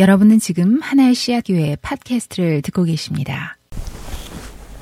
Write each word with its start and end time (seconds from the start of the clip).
여러분은 0.00 0.38
지금 0.38 0.78
하나의 0.80 1.14
씨앗 1.14 1.44
교회 1.46 1.76
팟캐스트를 1.82 2.62
듣고 2.62 2.84
계십니다. 2.84 3.58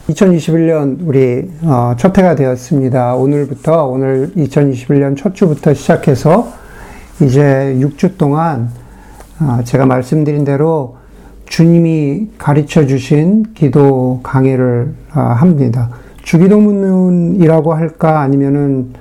2021년 0.09 0.99
우리 1.01 1.51
어, 1.63 1.95
첫 1.99 2.17
해가 2.17 2.37
되었습니다. 2.37 3.17
오늘부터 3.17 3.87
오늘 3.87 4.31
2021년 4.37 5.17
첫 5.17 5.35
주부터 5.35 5.75
시작해서 5.75 6.53
이제 7.21 7.77
6주 7.81 8.17
동안 8.17 8.71
어, 9.41 9.59
제가 9.65 9.87
말씀드린 9.87 10.45
대로 10.45 10.99
주님이 11.47 12.29
가르쳐 12.39 12.87
주신 12.87 13.55
기도 13.55 14.21
강의를 14.23 14.95
어, 15.17 15.21
합니다. 15.21 15.91
주기도문이라고 16.23 17.75
할까 17.75 18.21
아니면은 18.21 18.93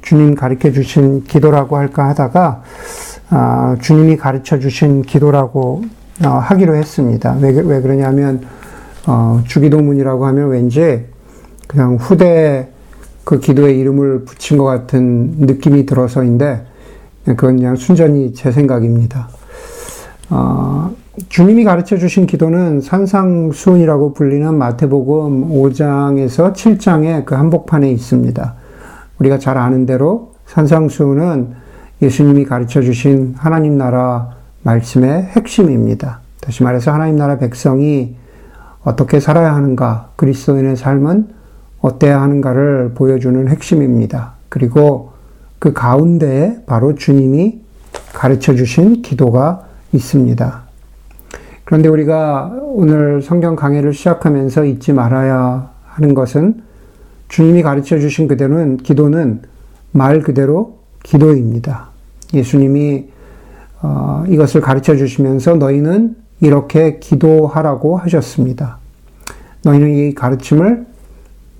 주님 0.00 0.36
가르쳐 0.36 0.72
주신 0.72 1.24
기도라고 1.24 1.76
할까 1.76 2.08
하다가 2.08 2.62
아, 2.62 2.62
주님이 3.80 4.16
가르쳐 4.16 4.58
주신 4.58 5.02
기도라고 5.02 5.82
어, 6.24 6.28
하기로 6.28 6.76
했습니다. 6.76 7.36
왜, 7.40 7.50
왜 7.60 7.80
그러냐면 7.80 8.42
어, 9.06 9.42
주기도문이라고 9.46 10.26
하면 10.26 10.48
왠지 10.48 11.04
그냥 11.66 11.96
후대 11.96 12.70
그 13.24 13.40
기도에 13.40 13.74
이름을 13.74 14.24
붙인 14.24 14.56
것 14.56 14.64
같은 14.64 15.34
느낌이 15.38 15.84
들어서인데 15.84 16.64
그건 17.24 17.56
그냥 17.56 17.76
순전히 17.76 18.32
제 18.32 18.52
생각입니다. 18.52 19.28
어, 20.30 20.92
주님이 21.28 21.64
가르쳐 21.64 21.96
주신 21.96 22.26
기도는 22.26 22.80
산상수훈이라고 22.80 24.12
불리는 24.12 24.54
마태복음 24.54 25.50
5장에서 25.50 26.54
7장의 26.54 27.24
그 27.24 27.34
한복판에 27.34 27.90
있습니다. 27.90 28.54
우리가 29.18 29.38
잘 29.38 29.58
아는 29.58 29.86
대로 29.86 30.32
산상수훈은 30.46 31.65
예수님이 32.02 32.44
가르쳐 32.44 32.82
주신 32.82 33.34
하나님 33.36 33.78
나라 33.78 34.36
말씀의 34.62 35.22
핵심입니다. 35.24 36.20
다시 36.40 36.62
말해서 36.62 36.92
하나님 36.92 37.16
나라 37.16 37.38
백성이 37.38 38.16
어떻게 38.82 39.18
살아야 39.18 39.54
하는가, 39.54 40.10
그리스도인의 40.16 40.76
삶은 40.76 41.28
어때야 41.80 42.20
하는가를 42.20 42.92
보여주는 42.94 43.48
핵심입니다. 43.48 44.34
그리고 44.48 45.12
그 45.58 45.72
가운데에 45.72 46.62
바로 46.66 46.94
주님이 46.94 47.60
가르쳐 48.12 48.54
주신 48.54 49.02
기도가 49.02 49.66
있습니다. 49.92 50.62
그런데 51.64 51.88
우리가 51.88 52.52
오늘 52.62 53.22
성경 53.22 53.56
강해를 53.56 53.92
시작하면서 53.92 54.64
잊지 54.66 54.92
말아야 54.92 55.70
하는 55.84 56.14
것은 56.14 56.62
주님이 57.28 57.62
가르쳐 57.62 57.98
주신 57.98 58.28
그대로는 58.28 58.76
기도는 58.78 59.42
말 59.90 60.20
그대로 60.20 60.78
기도입니다. 61.06 61.88
예수님이 62.34 63.06
어, 63.80 64.24
이것을 64.28 64.60
가르쳐 64.60 64.96
주시면서 64.96 65.54
너희는 65.54 66.16
이렇게 66.40 66.98
기도하라고 66.98 67.96
하셨습니다. 67.98 68.78
너희는 69.62 69.90
이 69.90 70.14
가르침을 70.14 70.86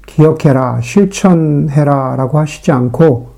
기억해라, 0.07 0.81
실천해라 0.81 2.17
라고 2.17 2.39
하시지 2.39 2.73
않고 2.73 3.31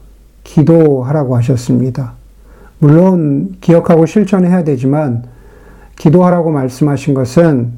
기도하라고 0.45 1.37
하셨습니다. 1.37 2.15
물론 2.79 3.57
기억하고 3.61 4.07
실천해야 4.07 4.65
되지만 4.65 5.25
기도하라고 5.97 6.51
말씀하신 6.51 7.15
것은 7.15 7.73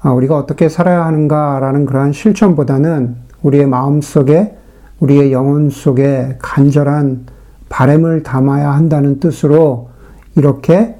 아, 0.00 0.10
우리가 0.12 0.36
어떻게 0.36 0.68
살아야 0.68 1.04
하는가라는 1.04 1.86
그러한 1.86 2.12
실천보다는 2.12 3.16
우리의 3.42 3.66
마음 3.66 4.00
속에 4.00 4.56
우리의 5.00 5.32
영혼 5.32 5.68
속에 5.68 6.36
간절한 6.38 7.26
바램을 7.72 8.22
담아야 8.22 8.70
한다는 8.70 9.18
뜻으로 9.18 9.88
이렇게 10.36 10.94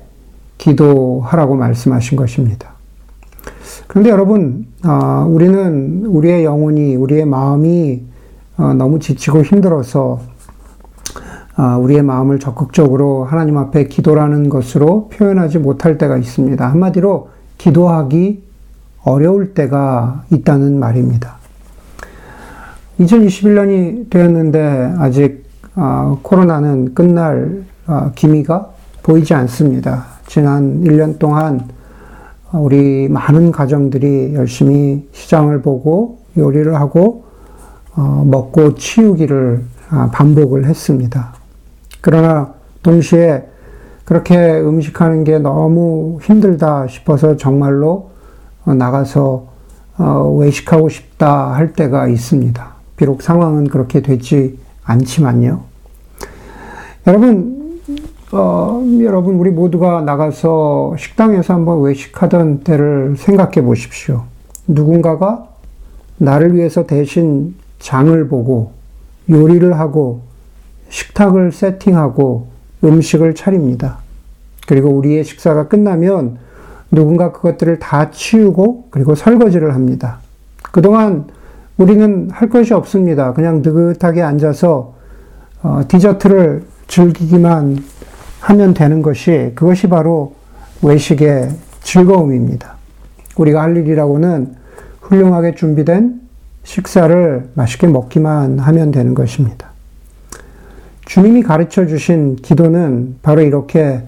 기도하라고 0.56 1.54
말씀하신 1.54 2.16
것입니다. 2.16 2.72
그런데 3.88 4.08
여러분, 4.08 4.66
어, 4.82 5.26
우리는 5.28 6.06
우리의 6.06 6.44
영혼이, 6.46 6.96
우리의 6.96 7.26
마음이 7.26 8.02
어, 8.56 8.72
너무 8.72 9.00
지치고 9.00 9.42
힘들어서 9.42 10.20
어, 11.58 11.78
우리의 11.78 12.02
마음을 12.02 12.38
적극적으로 12.40 13.24
하나님 13.24 13.58
앞에 13.58 13.88
기도라는 13.88 14.48
것으로 14.48 15.10
표현하지 15.12 15.58
못할 15.58 15.98
때가 15.98 16.16
있습니다. 16.16 16.66
한마디로 16.66 17.28
기도하기 17.58 18.42
어려울 19.04 19.52
때가 19.52 20.24
있다는 20.32 20.78
말입니다. 20.78 21.36
2021년이 22.98 24.08
되었는데 24.08 24.94
아직 24.96 25.41
어, 25.74 26.18
코로나는 26.22 26.94
끝날 26.94 27.64
어, 27.86 28.12
기미가 28.14 28.70
보이지 29.02 29.32
않습니다. 29.34 30.04
지난 30.26 30.82
1년 30.84 31.18
동안 31.18 31.68
우리 32.52 33.08
많은 33.08 33.50
가정들이 33.50 34.34
열심히 34.34 35.08
시장을 35.12 35.62
보고 35.62 36.18
요리를 36.36 36.74
하고 36.74 37.24
어, 37.96 38.22
먹고 38.26 38.74
치우기를 38.74 39.64
아, 39.90 40.10
반복을 40.12 40.66
했습니다. 40.66 41.34
그러나 42.00 42.52
동시에 42.82 43.48
그렇게 44.04 44.60
음식하는 44.60 45.24
게 45.24 45.38
너무 45.38 46.18
힘들다 46.22 46.86
싶어서 46.88 47.36
정말로 47.36 48.10
나가서 48.64 49.46
외식하고 50.38 50.88
싶다 50.88 51.52
할 51.52 51.72
때가 51.74 52.08
있습니다. 52.08 52.72
비록 52.96 53.22
상황은 53.22 53.68
그렇게 53.68 54.00
되지 54.00 54.58
않지만요. 54.84 55.62
여러분, 57.06 57.80
어, 58.32 58.82
여러분, 59.00 59.36
우리 59.36 59.50
모두가 59.50 60.02
나가서 60.02 60.96
식당에서 60.98 61.54
한번 61.54 61.82
외식하던 61.82 62.60
때를 62.60 63.16
생각해 63.16 63.62
보십시오. 63.62 64.24
누군가가 64.66 65.48
나를 66.18 66.54
위해서 66.54 66.86
대신 66.86 67.54
장을 67.78 68.28
보고 68.28 68.72
요리를 69.28 69.78
하고 69.78 70.22
식탁을 70.88 71.52
세팅하고 71.52 72.48
음식을 72.84 73.34
차립니다. 73.34 73.98
그리고 74.66 74.90
우리의 74.90 75.24
식사가 75.24 75.68
끝나면 75.68 76.38
누군가 76.90 77.32
그것들을 77.32 77.78
다 77.78 78.10
치우고 78.10 78.88
그리고 78.90 79.14
설거지를 79.14 79.74
합니다. 79.74 80.18
그동안 80.70 81.26
우리는 81.76 82.28
할 82.30 82.48
것이 82.48 82.74
없습니다. 82.74 83.32
그냥 83.32 83.62
느긋하게 83.62 84.22
앉아서 84.22 84.94
어, 85.62 85.80
디저트를 85.88 86.64
즐기기만 86.88 87.78
하면 88.40 88.74
되는 88.74 89.02
것이 89.02 89.52
그것이 89.54 89.88
바로 89.88 90.34
외식의 90.82 91.50
즐거움입니다. 91.82 92.74
우리가 93.36 93.62
할 93.62 93.76
일이라고는 93.76 94.56
훌륭하게 95.00 95.54
준비된 95.54 96.20
식사를 96.64 97.50
맛있게 97.54 97.86
먹기만 97.86 98.58
하면 98.58 98.90
되는 98.90 99.14
것입니다. 99.14 99.70
주님이 101.04 101.42
가르쳐 101.42 101.86
주신 101.86 102.36
기도는 102.36 103.16
바로 103.22 103.42
이렇게 103.42 104.02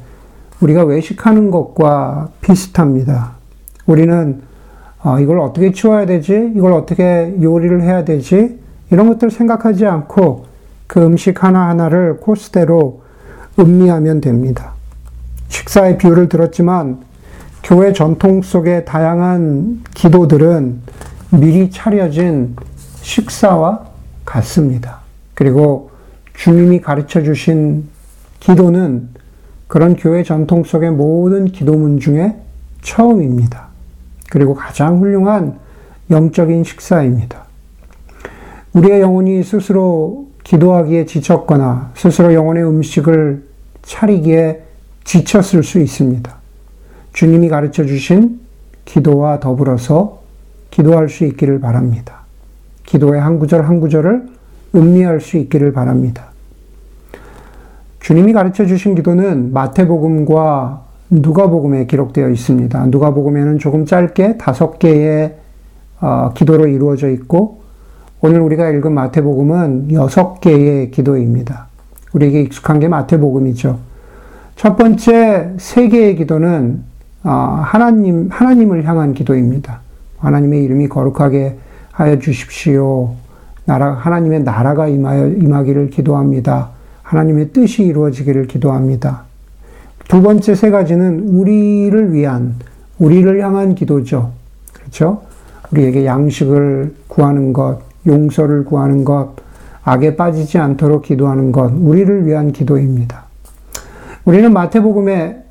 우리가 0.60 0.84
외식하는 0.84 1.50
것과 1.50 2.30
비슷합니다. 2.40 3.32
우리는 3.86 4.40
어, 5.04 5.20
이걸 5.20 5.38
어떻게 5.38 5.70
치워야 5.70 6.06
되지? 6.06 6.52
이걸 6.56 6.72
어떻게 6.72 7.36
요리를 7.40 7.82
해야 7.82 8.04
되지? 8.04 8.58
이런 8.90 9.06
것들 9.08 9.30
생각하지 9.30 9.84
않고 9.86 10.46
그 10.86 11.04
음식 11.04 11.44
하나하나를 11.44 12.16
코스대로 12.16 13.02
음미하면 13.58 14.22
됩니다. 14.22 14.72
식사의 15.48 15.98
비유를 15.98 16.30
들었지만 16.30 17.00
교회 17.62 17.92
전통 17.92 18.40
속의 18.40 18.86
다양한 18.86 19.82
기도들은 19.92 20.80
미리 21.32 21.70
차려진 21.70 22.56
식사와 23.02 23.84
같습니다. 24.24 25.00
그리고 25.34 25.90
주님이 26.34 26.80
가르쳐 26.80 27.22
주신 27.22 27.88
기도는 28.40 29.10
그런 29.68 29.96
교회 29.96 30.22
전통 30.22 30.64
속의 30.64 30.92
모든 30.92 31.44
기도문 31.46 32.00
중에 32.00 32.36
처음입니다. 32.82 33.63
그리고 34.30 34.54
가장 34.54 34.98
훌륭한 34.98 35.58
영적인 36.10 36.64
식사입니다. 36.64 37.44
우리의 38.72 39.00
영혼이 39.00 39.42
스스로 39.42 40.26
기도하기에 40.42 41.06
지쳤거나 41.06 41.92
스스로 41.94 42.34
영혼의 42.34 42.64
음식을 42.64 43.44
차리기에 43.82 44.62
지쳤을 45.04 45.62
수 45.62 45.78
있습니다. 45.80 46.34
주님이 47.12 47.48
가르쳐 47.48 47.84
주신 47.84 48.40
기도와 48.84 49.40
더불어서 49.40 50.22
기도할 50.70 51.08
수 51.08 51.24
있기를 51.24 51.60
바랍니다. 51.60 52.24
기도의 52.84 53.20
한 53.20 53.38
구절 53.38 53.64
한 53.66 53.80
구절을 53.80 54.26
음미할 54.74 55.20
수 55.20 55.36
있기를 55.36 55.72
바랍니다. 55.72 56.26
주님이 58.00 58.32
가르쳐 58.32 58.66
주신 58.66 58.94
기도는 58.94 59.52
마태복음과 59.52 60.83
누가복음에 61.20 61.86
기록되어 61.86 62.28
있습니다. 62.30 62.86
누가복음에는 62.86 63.58
조금 63.58 63.86
짧게 63.86 64.38
다섯 64.38 64.78
개의 64.78 65.34
어, 66.00 66.32
기도로 66.34 66.66
이루어져 66.66 67.08
있고 67.10 67.62
오늘 68.20 68.40
우리가 68.40 68.70
읽은 68.70 68.92
마태복음은 68.92 69.92
여섯 69.92 70.40
개의 70.40 70.90
기도입니다. 70.90 71.68
우리에게 72.12 72.42
익숙한 72.42 72.80
게 72.80 72.88
마태복음이죠. 72.88 73.78
첫 74.56 74.76
번째 74.76 75.52
세 75.58 75.88
개의 75.88 76.16
기도는 76.16 76.82
하나님, 77.22 78.28
하나님을 78.30 78.84
향한 78.86 79.14
기도입니다. 79.14 79.80
하나님의 80.18 80.62
이름이 80.64 80.88
거룩하게 80.88 81.58
하여 81.90 82.18
주십시오. 82.18 83.14
나라, 83.64 83.92
하나님의 83.92 84.42
나라가 84.42 84.88
임하여, 84.88 85.28
임하기를 85.28 85.90
기도합니다. 85.90 86.70
하나님의 87.02 87.50
뜻이 87.50 87.84
이루어지기를 87.84 88.46
기도합니다. 88.46 89.24
두 90.08 90.22
번째 90.22 90.54
세 90.54 90.70
가지는 90.70 91.20
우리를 91.28 92.12
위한, 92.12 92.56
우리를 92.98 93.40
향한 93.42 93.74
기도죠. 93.74 94.32
그렇죠? 94.72 95.22
우리에게 95.72 96.04
양식을 96.04 96.94
구하는 97.08 97.52
것, 97.52 97.78
용서를 98.06 98.64
구하는 98.64 99.04
것, 99.04 99.32
악에 99.82 100.16
빠지지 100.16 100.58
않도록 100.58 101.02
기도하는 101.02 101.52
것, 101.52 101.72
우리를 101.74 102.26
위한 102.26 102.52
기도입니다. 102.52 103.24
우리는 104.24 104.52
마태복음의 104.52 105.42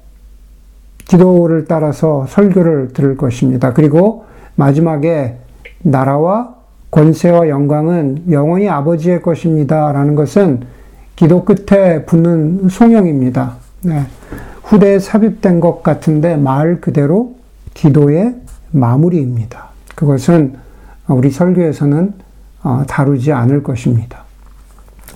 기도를 1.06 1.66
따라서 1.66 2.26
설교를 2.30 2.94
들을 2.94 3.18
것입니다. 3.18 3.74
그리고 3.74 4.26
마지막에 4.56 5.38
나라와 5.82 6.56
권세와 6.92 7.50
영광은 7.50 8.26
영원히 8.32 8.70
아버지의 8.70 9.22
것입니다. 9.22 9.92
라는 9.92 10.16
것은 10.16 10.62
기도 11.16 11.44
끝에 11.44 12.06
붙는 12.06 12.70
송영입니다. 12.70 13.63
네. 13.84 14.06
후대에 14.64 15.00
삽입된 15.00 15.60
것 15.60 15.84
같은데 15.84 16.38
말 16.38 16.80
그대로 16.80 17.36
기도의 17.74 18.36
마무리입니다. 18.72 19.70
그것은 19.96 20.56
우리 21.08 21.30
설교에서는 21.30 22.14
어, 22.64 22.84
다루지 22.88 23.34
않을 23.34 23.62
것입니다. 23.62 24.24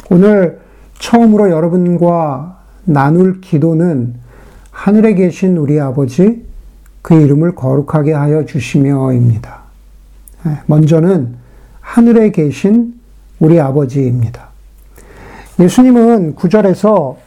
오늘 0.10 0.60
처음으로 1.00 1.50
여러분과 1.50 2.60
나눌 2.84 3.40
기도는 3.40 4.16
하늘에 4.72 5.14
계신 5.14 5.58
우리 5.58 5.80
아버지 5.80 6.46
그 7.02 7.16
이름을 7.16 7.56
거룩하게 7.56 8.12
하여 8.12 8.46
주시며입니다. 8.46 9.60
네, 10.46 10.60
먼저는 10.66 11.36
하늘에 11.80 12.32
계신 12.32 12.96
우리 13.40 13.60
아버지입니다. 13.62 14.48
예수님은 15.60 16.36
구절에서 16.36 17.18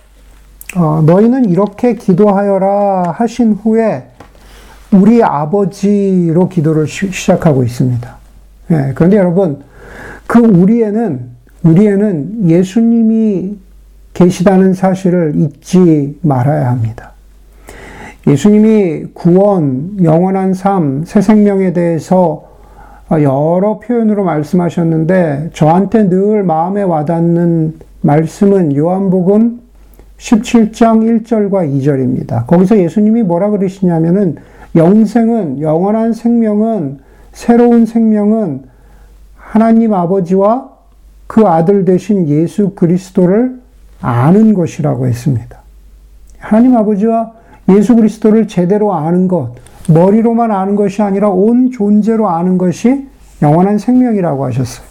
어, 0.76 1.02
너희는 1.04 1.46
이렇게 1.46 1.94
기도하여라 1.94 3.12
하신 3.16 3.54
후에 3.54 4.04
우리 4.92 5.22
아버지로 5.22 6.48
기도를 6.48 6.86
시 6.86 7.10
작하고 7.26 7.62
있습니다. 7.62 8.16
네, 8.68 8.92
그런데 8.94 9.16
여러분, 9.16 9.62
그 10.26 10.38
우리에는, 10.38 11.30
우리에는 11.62 12.48
예수님이 12.48 13.58
계시다는 14.14 14.74
사실을 14.74 15.34
잊지 15.36 16.18
말아야 16.22 16.70
합니다. 16.70 17.12
예수님이 18.26 19.06
구원, 19.14 19.96
영원한 20.02 20.54
삶, 20.54 21.04
새 21.04 21.20
생명에 21.20 21.72
대해서 21.72 22.48
여러 23.10 23.80
표현으로 23.80 24.22
말씀하셨는데 24.24 25.50
저한테 25.52 26.08
늘 26.08 26.44
마음에 26.44 26.82
와닿는 26.82 27.74
말씀은 28.02 28.76
요한복음 28.76 29.60
17장 30.20 31.24
1절과 31.24 31.80
2절입니다. 31.80 32.46
거기서 32.46 32.78
예수님이 32.78 33.22
뭐라 33.22 33.50
그러시냐면은 33.50 34.36
영생은, 34.76 35.60
영원한 35.60 36.12
생명은, 36.12 36.98
새로운 37.32 37.86
생명은 37.86 38.64
하나님 39.34 39.94
아버지와 39.94 40.70
그 41.26 41.46
아들 41.46 41.84
되신 41.84 42.28
예수 42.28 42.70
그리스도를 42.74 43.60
아는 44.02 44.54
것이라고 44.54 45.06
했습니다. 45.06 45.58
하나님 46.38 46.76
아버지와 46.76 47.32
예수 47.70 47.96
그리스도를 47.96 48.46
제대로 48.46 48.92
아는 48.92 49.26
것, 49.26 49.54
머리로만 49.88 50.50
아는 50.50 50.76
것이 50.76 51.02
아니라 51.02 51.30
온 51.30 51.70
존재로 51.70 52.28
아는 52.28 52.58
것이 52.58 53.08
영원한 53.42 53.78
생명이라고 53.78 54.44
하셨어요. 54.44 54.86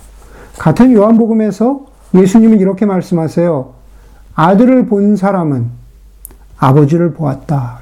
같은 0.58 0.92
요한복음에서 0.92 1.86
예수님은 2.16 2.60
이렇게 2.60 2.86
말씀하세요. 2.86 3.79
아들을 4.40 4.86
본 4.86 5.18
사람은 5.18 5.66
아버지를 6.58 7.12
보았다. 7.12 7.82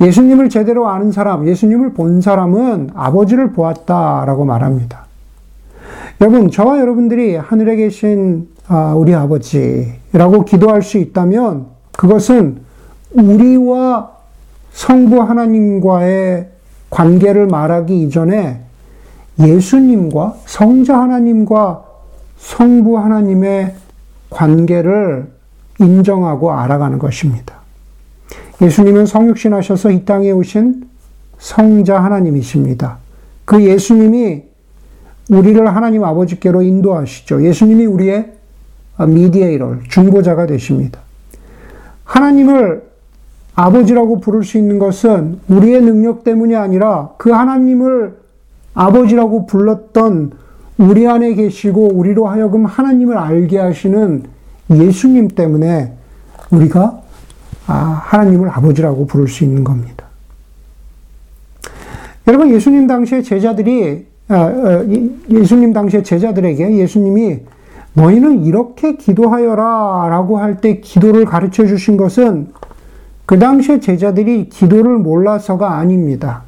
예수님을 0.00 0.48
제대로 0.48 0.88
아는 0.88 1.12
사람, 1.12 1.46
예수님을 1.46 1.92
본 1.92 2.22
사람은 2.22 2.90
아버지를 2.94 3.52
보았다라고 3.52 4.46
말합니다. 4.46 5.04
여러분, 6.22 6.50
저와 6.50 6.80
여러분들이 6.80 7.36
하늘에 7.36 7.76
계신 7.76 8.48
아, 8.68 8.94
우리 8.94 9.14
아버지라고 9.14 10.46
기도할 10.46 10.80
수 10.80 10.96
있다면 10.96 11.66
그것은 11.92 12.62
우리와 13.12 14.12
성부 14.72 15.20
하나님과의 15.20 16.48
관계를 16.88 17.46
말하기 17.48 18.02
이전에 18.04 18.62
예수님과 19.38 20.36
성자 20.46 20.98
하나님과 20.98 21.84
성부 22.38 22.96
하나님의 22.98 23.83
관계를 24.30 25.32
인정하고 25.80 26.52
알아가는 26.52 26.98
것입니다. 26.98 27.54
예수님은 28.62 29.06
성육신 29.06 29.52
하셔서 29.52 29.90
이 29.90 30.04
땅에 30.04 30.30
오신 30.30 30.88
성자 31.38 32.02
하나님이십니다. 32.02 32.98
그 33.44 33.62
예수님이 33.62 34.44
우리를 35.30 35.74
하나님 35.74 36.04
아버지께로 36.04 36.62
인도하시죠. 36.62 37.44
예수님이 37.44 37.86
우리의 37.86 38.32
미디에이럴, 38.98 39.82
중보자가 39.88 40.46
되십니다. 40.46 41.00
하나님을 42.04 42.84
아버지라고 43.54 44.20
부를 44.20 44.44
수 44.44 44.58
있는 44.58 44.78
것은 44.78 45.40
우리의 45.48 45.80
능력 45.80 46.24
때문이 46.24 46.54
아니라 46.56 47.10
그 47.18 47.30
하나님을 47.30 48.16
아버지라고 48.74 49.46
불렀던 49.46 50.32
우리 50.78 51.06
안에 51.06 51.34
계시고 51.34 51.90
우리로 51.94 52.26
하여금 52.26 52.66
하나님을 52.66 53.16
알게 53.16 53.58
하시는 53.58 54.24
예수님 54.70 55.28
때문에 55.28 55.92
우리가 56.50 57.00
아, 57.66 57.74
하나님을 58.04 58.50
아버지라고 58.50 59.06
부를 59.06 59.28
수 59.28 59.44
있는 59.44 59.64
겁니다. 59.64 60.04
여러분, 62.26 62.50
예수님 62.50 62.86
당시의 62.86 63.22
제자들이, 63.22 64.06
아, 64.28 64.36
어, 64.36 64.86
예수님 65.30 65.72
당시의 65.72 66.04
제자들에게 66.04 66.76
예수님이 66.76 67.40
너희는 67.94 68.44
이렇게 68.44 68.96
기도하여라 68.96 70.08
라고 70.10 70.38
할 70.38 70.56
때 70.60 70.80
기도를 70.80 71.24
가르쳐 71.24 71.64
주신 71.66 71.96
것은 71.96 72.48
그 73.24 73.38
당시의 73.38 73.80
제자들이 73.80 74.48
기도를 74.48 74.98
몰라서가 74.98 75.76
아닙니다. 75.78 76.42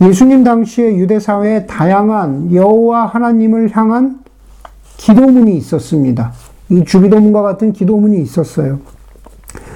예수님 0.00 0.44
당시의 0.44 0.98
유대 0.98 1.20
사회에 1.20 1.66
다양한 1.66 2.54
여호와 2.54 3.06
하나님을 3.06 3.76
향한 3.76 4.20
기도문이 4.96 5.56
있었습니다. 5.58 6.32
이 6.70 6.84
주기도문과 6.84 7.42
같은 7.42 7.72
기도문이 7.72 8.20
있었어요. 8.22 8.80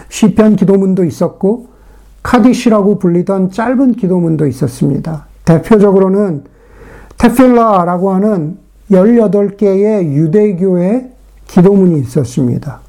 시편 0.08 0.56
기도문도 0.56 1.04
있었고 1.04 1.68
카디시라고 2.22 2.98
불리던 2.98 3.50
짧은 3.50 3.92
기도문도 3.92 4.46
있었습니다. 4.46 5.26
대표적으로는 5.44 6.44
테필라라고 7.18 8.12
하는 8.12 8.58
18개의 8.90 10.12
유대교의 10.12 11.10
기도문이 11.48 12.00
있었습니다. 12.00 12.80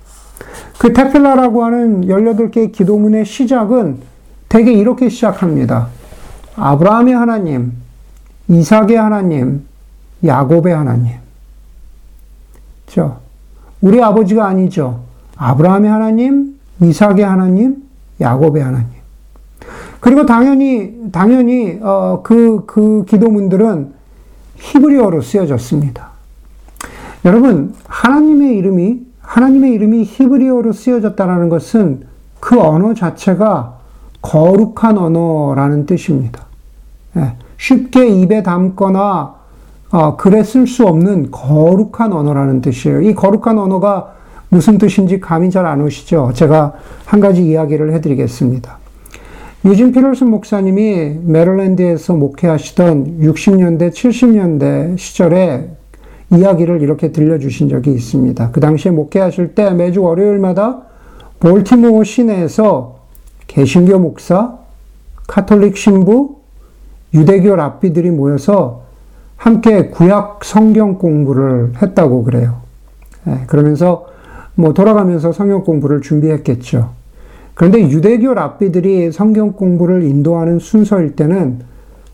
그 0.77 0.93
테필라라고 0.93 1.65
하는 1.65 2.05
18개의 2.05 2.71
기도문의 2.71 3.25
시작은 3.25 3.97
대개 4.47 4.71
이렇게 4.71 5.09
시작합니다. 5.09 5.89
아브라함의 6.55 7.13
하나님, 7.13 7.73
이삭의 8.47 8.95
하나님, 8.95 9.65
야곱의 10.23 10.73
하나님. 10.73 11.13
죠. 12.87 13.19
우리 13.81 14.01
아버지가 14.01 14.47
아니죠. 14.47 15.01
아브라함의 15.35 15.89
하나님, 15.89 16.59
이삭의 16.81 17.21
하나님, 17.21 17.83
야곱의 18.21 18.63
하나님. 18.63 18.87
그리고 19.99 20.25
당연히, 20.25 21.09
당연히, 21.11 21.79
어, 21.81 22.21
그, 22.23 22.63
그 22.65 23.05
기도문들은 23.07 23.93
히브리어로 24.55 25.21
쓰여졌습니다. 25.21 26.11
여러분, 27.25 27.73
하나님의 27.87 28.55
이름이, 28.57 29.05
하나님의 29.21 29.73
이름이 29.73 30.03
히브리어로 30.03 30.71
쓰여졌다는 30.71 31.49
것은 31.49 32.05
그 32.39 32.59
언어 32.59 32.93
자체가 32.93 33.79
거룩한 34.21 34.97
언어라는 34.97 35.85
뜻입니다. 35.85 36.44
예, 37.17 37.33
쉽게 37.57 38.07
입에 38.07 38.43
담거나 38.43 39.35
어, 39.91 40.17
글에 40.17 40.43
쓸 40.43 40.67
수 40.67 40.85
없는 40.85 41.31
거룩한 41.31 42.11
언어라는 42.11 42.61
뜻이에요. 42.61 43.01
이 43.01 43.13
거룩한 43.13 43.57
언어가 43.57 44.13
무슨 44.49 44.77
뜻인지 44.77 45.19
감이 45.19 45.49
잘 45.49 45.65
안 45.65 45.81
오시죠? 45.81 46.31
제가 46.33 46.73
한 47.05 47.19
가지 47.19 47.43
이야기를 47.43 47.93
해드리겠습니다. 47.93 48.77
유진 49.65 49.91
피럴슨 49.91 50.29
목사님이 50.29 51.19
메릴랜드에서 51.23 52.13
목회하시던 52.13 53.19
60년대, 53.21 53.91
70년대 53.91 54.97
시절에 54.97 55.71
이야기를 56.31 56.81
이렇게 56.81 57.11
들려주신 57.11 57.69
적이 57.69 57.93
있습니다. 57.93 58.51
그 58.51 58.59
당시에 58.59 58.91
목회하실 58.91 59.55
때 59.55 59.71
매주 59.71 60.03
월요일마다 60.03 60.81
볼티모어 61.39 62.03
시내에서 62.03 62.97
개신교 63.47 63.99
목사, 63.99 64.57
카톨릭 65.27 65.77
신부, 65.77 66.34
유대교 67.15 67.55
랍비들이 67.55 68.11
모여서 68.11 68.83
함께 69.37 69.87
구약 69.87 70.43
성경 70.43 70.97
공부를 70.97 71.73
했다고 71.81 72.23
그래요. 72.23 72.57
예, 73.27 73.41
그러면서 73.47 74.07
뭐 74.53 74.73
돌아가면서 74.73 75.31
성경 75.31 75.63
공부를 75.63 76.01
준비했겠죠. 76.01 76.89
그런데 77.53 77.89
유대교 77.89 78.33
랍비들이 78.33 79.11
성경 79.11 79.53
공부를 79.53 80.03
인도하는 80.03 80.59
순서일 80.59 81.15
때는 81.15 81.59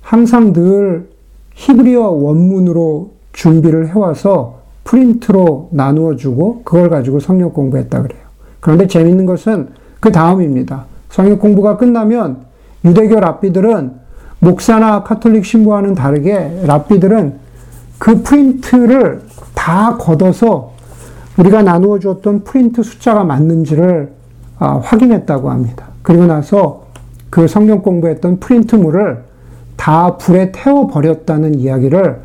항상 0.02 0.54
늘 0.54 1.10
히브리어 1.56 2.10
원문으로 2.10 3.12
준비를 3.34 3.90
해와서 3.90 4.60
프린트로 4.84 5.70
나누어 5.72 6.16
주고 6.16 6.62
그걸 6.64 6.90
가지고 6.90 7.20
성경 7.20 7.52
공부했다 7.52 8.02
그래요. 8.02 8.22
그런데 8.60 8.88
재밌는 8.88 9.26
것은 9.26 9.70
그 10.00 10.12
다음입니다. 10.12 10.86
성경 11.10 11.40
공부가 11.40 11.78
끝나면 11.78 12.38
유대교 12.86 13.20
랍비들은 13.20 14.01
목사나 14.42 15.04
카톨릭 15.04 15.46
신부와는 15.46 15.94
다르게 15.94 16.64
랍비들은 16.66 17.36
그 18.00 18.24
프린트를 18.24 19.22
다 19.54 19.98
걷어서 19.98 20.74
우리가 21.38 21.62
나누어 21.62 22.00
주었던 22.00 22.44
프린트 22.44 22.82
숫자가 22.82 23.24
맞는지를 23.24 24.12
아, 24.58 24.80
확인했다고 24.84 25.50
합니다. 25.50 25.86
그리고 26.02 26.26
나서 26.26 26.86
그 27.30 27.48
성경 27.48 27.82
공부했던 27.84 28.40
프린트물을 28.40 29.24
다 29.78 30.18
불에 30.18 30.52
태워 30.52 30.88
버렸다는 30.88 31.56
이야기를 31.56 32.20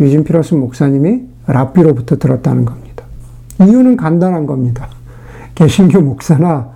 유진 0.00 0.24
피터슨 0.24 0.54
목사님이 0.54 1.22
랍비로부터 1.46 2.16
들었다는 2.16 2.64
겁니다. 2.64 3.04
이유는 3.60 3.96
간단한 3.96 4.46
겁니다. 4.46 4.88
개신교 5.54 6.00
목사나 6.00 6.68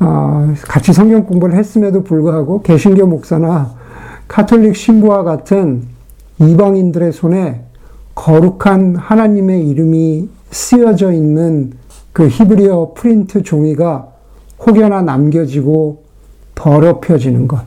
어, 0.00 0.54
같이 0.62 0.92
성경 0.92 1.24
공부를 1.24 1.54
했음에도 1.54 2.02
불구하고 2.02 2.60
개신교 2.62 3.06
목사나 3.06 3.81
카톨릭 4.32 4.76
신부와 4.76 5.24
같은 5.24 5.82
이방인들의 6.38 7.12
손에 7.12 7.64
거룩한 8.14 8.96
하나님의 8.96 9.68
이름이 9.68 10.30
쓰여져 10.50 11.12
있는 11.12 11.74
그 12.14 12.28
히브리어 12.28 12.94
프린트 12.94 13.42
종이가 13.42 14.08
혹여나 14.66 15.02
남겨지고 15.02 16.04
더럽혀지는 16.54 17.46
것, 17.46 17.60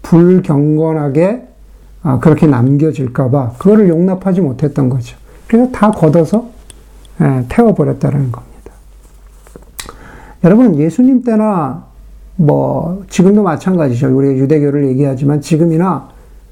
불경건하게 0.00 1.46
아, 2.02 2.18
그렇게 2.20 2.46
남겨질까봐 2.46 3.56
그거를 3.58 3.90
용납하지 3.90 4.40
못했던 4.40 4.88
거죠. 4.88 5.14
그래서 5.46 5.70
다 5.72 5.90
걷어서 5.90 6.48
예, 7.20 7.44
태워버렸다는 7.50 8.32
겁니다. 8.32 8.72
여러분, 10.42 10.76
예수님 10.76 11.22
때나 11.22 11.87
뭐 12.40 13.04
지금도 13.10 13.42
마찬가지죠. 13.42 14.16
우리 14.16 14.28
유대교를 14.38 14.86
얘기하지만 14.88 15.40
지금이나 15.40 16.08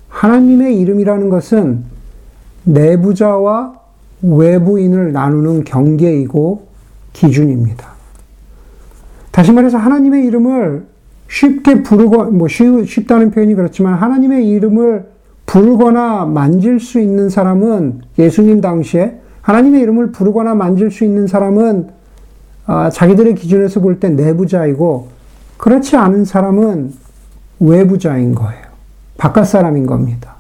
하나님의 0.09 0.79
이름이라는 0.81 1.29
것은 1.29 1.85
내부자와 2.65 3.75
외부인을 4.23 5.13
나누는 5.13 5.63
경계이고 5.63 6.67
기준입니다. 7.13 7.87
다시 9.31 9.53
말해서 9.53 9.79
하나님의 9.79 10.27
이름을 10.27 10.87
쉽게 11.29 11.83
부르고, 11.83 12.25
뭐 12.33 12.49
쉽, 12.49 13.07
다는 13.07 13.31
표현이 13.31 13.55
그렇지만 13.55 13.95
하나님의 13.95 14.49
이름을 14.49 15.07
부르거나 15.45 16.25
만질 16.25 16.81
수 16.81 16.99
있는 17.01 17.29
사람은 17.29 18.01
예수님 18.19 18.61
당시에 18.61 19.21
하나님의 19.43 19.83
이름을 19.83 20.11
부르거나 20.11 20.55
만질 20.57 20.91
수 20.91 21.05
있는 21.05 21.29
사람은 21.29 21.89
아, 22.67 22.91
자기들의 22.91 23.37
기준에서 23.37 23.81
볼 23.81 24.01
때 24.01 24.09
내부자이고 24.09 25.16
그렇지 25.57 25.97
않은 25.97 26.25
사람은 26.25 26.95
외부자인 27.61 28.35
거예요. 28.35 28.67
바깥 29.17 29.47
사람인 29.49 29.87
겁니다. 29.87 30.37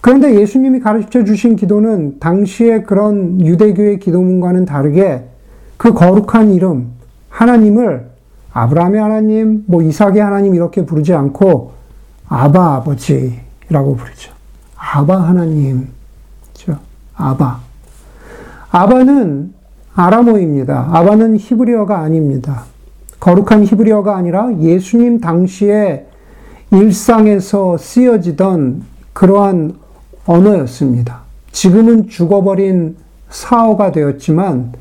그런데 0.00 0.38
예수님이 0.38 0.80
가르쳐 0.80 1.24
주신 1.24 1.56
기도는 1.56 2.18
당시의 2.18 2.84
그런 2.84 3.40
유대교의 3.40 4.00
기도문과는 4.00 4.66
다르게 4.66 5.24
그 5.76 5.92
거룩한 5.92 6.50
이름, 6.52 6.88
하나님을 7.30 8.10
아브라함의 8.52 9.00
하나님, 9.00 9.64
뭐 9.66 9.82
이삭의 9.82 10.18
하나님 10.18 10.54
이렇게 10.54 10.84
부르지 10.84 11.14
않고 11.14 11.72
아바 12.28 12.74
아버지라고 12.76 13.96
부르죠. 13.96 14.32
아바 14.76 15.22
하나님. 15.22 15.88
그렇죠? 16.52 16.80
아바. 17.16 17.60
아바는 18.70 19.54
아람어입니다. 19.94 20.88
아바는 20.92 21.38
히브리어가 21.38 21.98
아닙니다. 21.98 22.64
거룩한 23.24 23.64
히브리어가 23.64 24.14
아니라 24.14 24.50
예수님 24.58 25.18
당시에 25.18 26.04
일상에서 26.70 27.78
쓰여지던 27.78 28.82
그러한 29.14 29.76
언어였습니다. 30.26 31.20
지금은 31.50 32.08
죽어버린 32.08 32.96
사어가 33.30 33.92
되었지만 33.92 34.74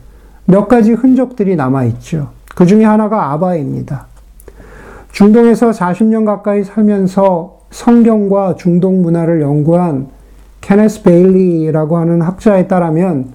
몇 0.43 0.67
가지 0.67 0.91
흔적들이 0.91 1.55
남아있죠. 1.55 2.31
그 2.53 2.65
중에 2.65 2.83
하나가 2.83 3.31
아바입니다. 3.31 4.07
중동에서 5.13 5.69
40년 5.69 6.25
가까이 6.25 6.65
살면서 6.65 7.59
성경과 7.71 8.55
중동 8.55 9.01
문화를 9.03 9.39
연구한 9.39 10.07
케네스 10.59 11.03
베일리라고 11.03 11.95
하는 11.95 12.21
학자에 12.21 12.67
따르면 12.67 13.29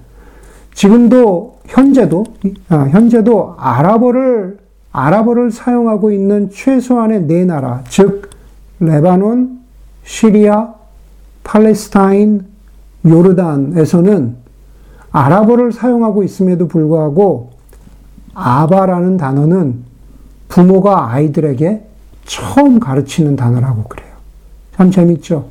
지금도 0.74 1.60
현재도 1.64 2.24
아, 2.68 2.88
현재도 2.90 3.54
아랍어를 3.56 4.67
아랍어를 4.92 5.50
사용하고 5.50 6.11
있는 6.11 6.50
최소한의 6.50 7.23
네 7.23 7.45
나라, 7.45 7.83
즉 7.88 8.30
레바논, 8.80 9.61
시리아, 10.04 10.75
팔레스타인, 11.45 12.47
요르단에서는 13.04 14.37
아랍어를 15.11 15.73
사용하고 15.73 16.23
있음에도 16.23 16.68
불구하고 16.68 17.50
아바라는 18.35 19.16
단어는 19.16 19.85
부모가 20.49 21.11
아이들에게 21.11 21.87
처음 22.25 22.78
가르치는 22.78 23.37
단어라고 23.37 23.85
그래요. 23.85 24.09
참 24.76 24.90
재밌죠? 24.90 25.47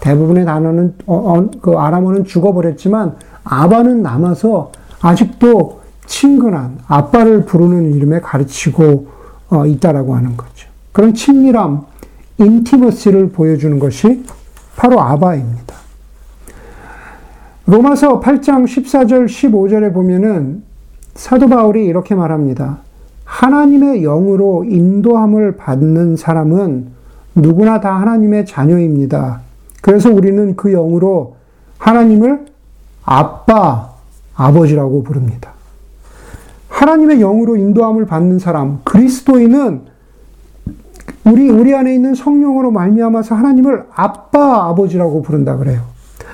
대부분의 0.00 0.44
단어는, 0.44 0.94
어, 1.06 1.14
어, 1.14 1.50
그 1.60 1.72
아람어는 1.78 2.24
죽어버렸지만 2.24 3.16
아바는 3.44 4.02
남아서 4.02 4.72
아직도 5.00 5.83
친근한 6.06 6.78
아빠를 6.86 7.44
부르는 7.44 7.94
이름에 7.94 8.20
가르치고 8.20 9.08
어, 9.50 9.66
있다라고 9.66 10.14
하는 10.14 10.36
거죠. 10.36 10.68
그런 10.92 11.14
친밀함, 11.14 11.82
인티머시를 12.38 13.30
보여주는 13.30 13.78
것이 13.78 14.24
바로 14.76 15.00
아바입니다. 15.00 15.74
로마서 17.66 18.20
8장 18.20 18.64
14절 18.64 19.26
15절에 19.26 19.92
보면은 19.94 20.62
사도 21.14 21.48
바울이 21.48 21.84
이렇게 21.84 22.14
말합니다. 22.14 22.78
하나님의 23.24 24.02
영으로 24.02 24.64
인도함을 24.64 25.56
받는 25.56 26.16
사람은 26.16 26.88
누구나 27.34 27.80
다 27.80 27.98
하나님의 28.00 28.46
자녀입니다. 28.46 29.40
그래서 29.80 30.10
우리는 30.10 30.56
그 30.56 30.70
영으로 30.70 31.36
하나님을 31.78 32.46
아빠, 33.04 33.90
아버지라고 34.34 35.02
부릅니다. 35.02 35.53
하나님의 36.74 37.20
영으로 37.20 37.56
인도함을 37.56 38.04
받는 38.06 38.40
사람, 38.40 38.80
그리스도인은 38.82 39.82
우리 41.24 41.48
우리 41.48 41.74
안에 41.74 41.94
있는 41.94 42.14
성령으로 42.14 42.72
말미암아서 42.72 43.36
하나님을 43.36 43.86
아빠, 43.94 44.68
아버지라고 44.68 45.22
부른다 45.22 45.56
그래요. 45.56 45.82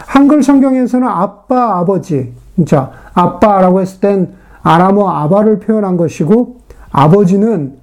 한글 0.06 0.42
성경에서는 0.42 1.06
아빠, 1.06 1.78
아버지, 1.78 2.32
자 2.66 2.90
아빠라고 3.12 3.80
했을 3.82 4.00
땐 4.00 4.32
아람어 4.62 5.09
아바를 5.11 5.61
표현한 5.61 5.97
것이고 5.97 6.61
아버지는 6.90 7.75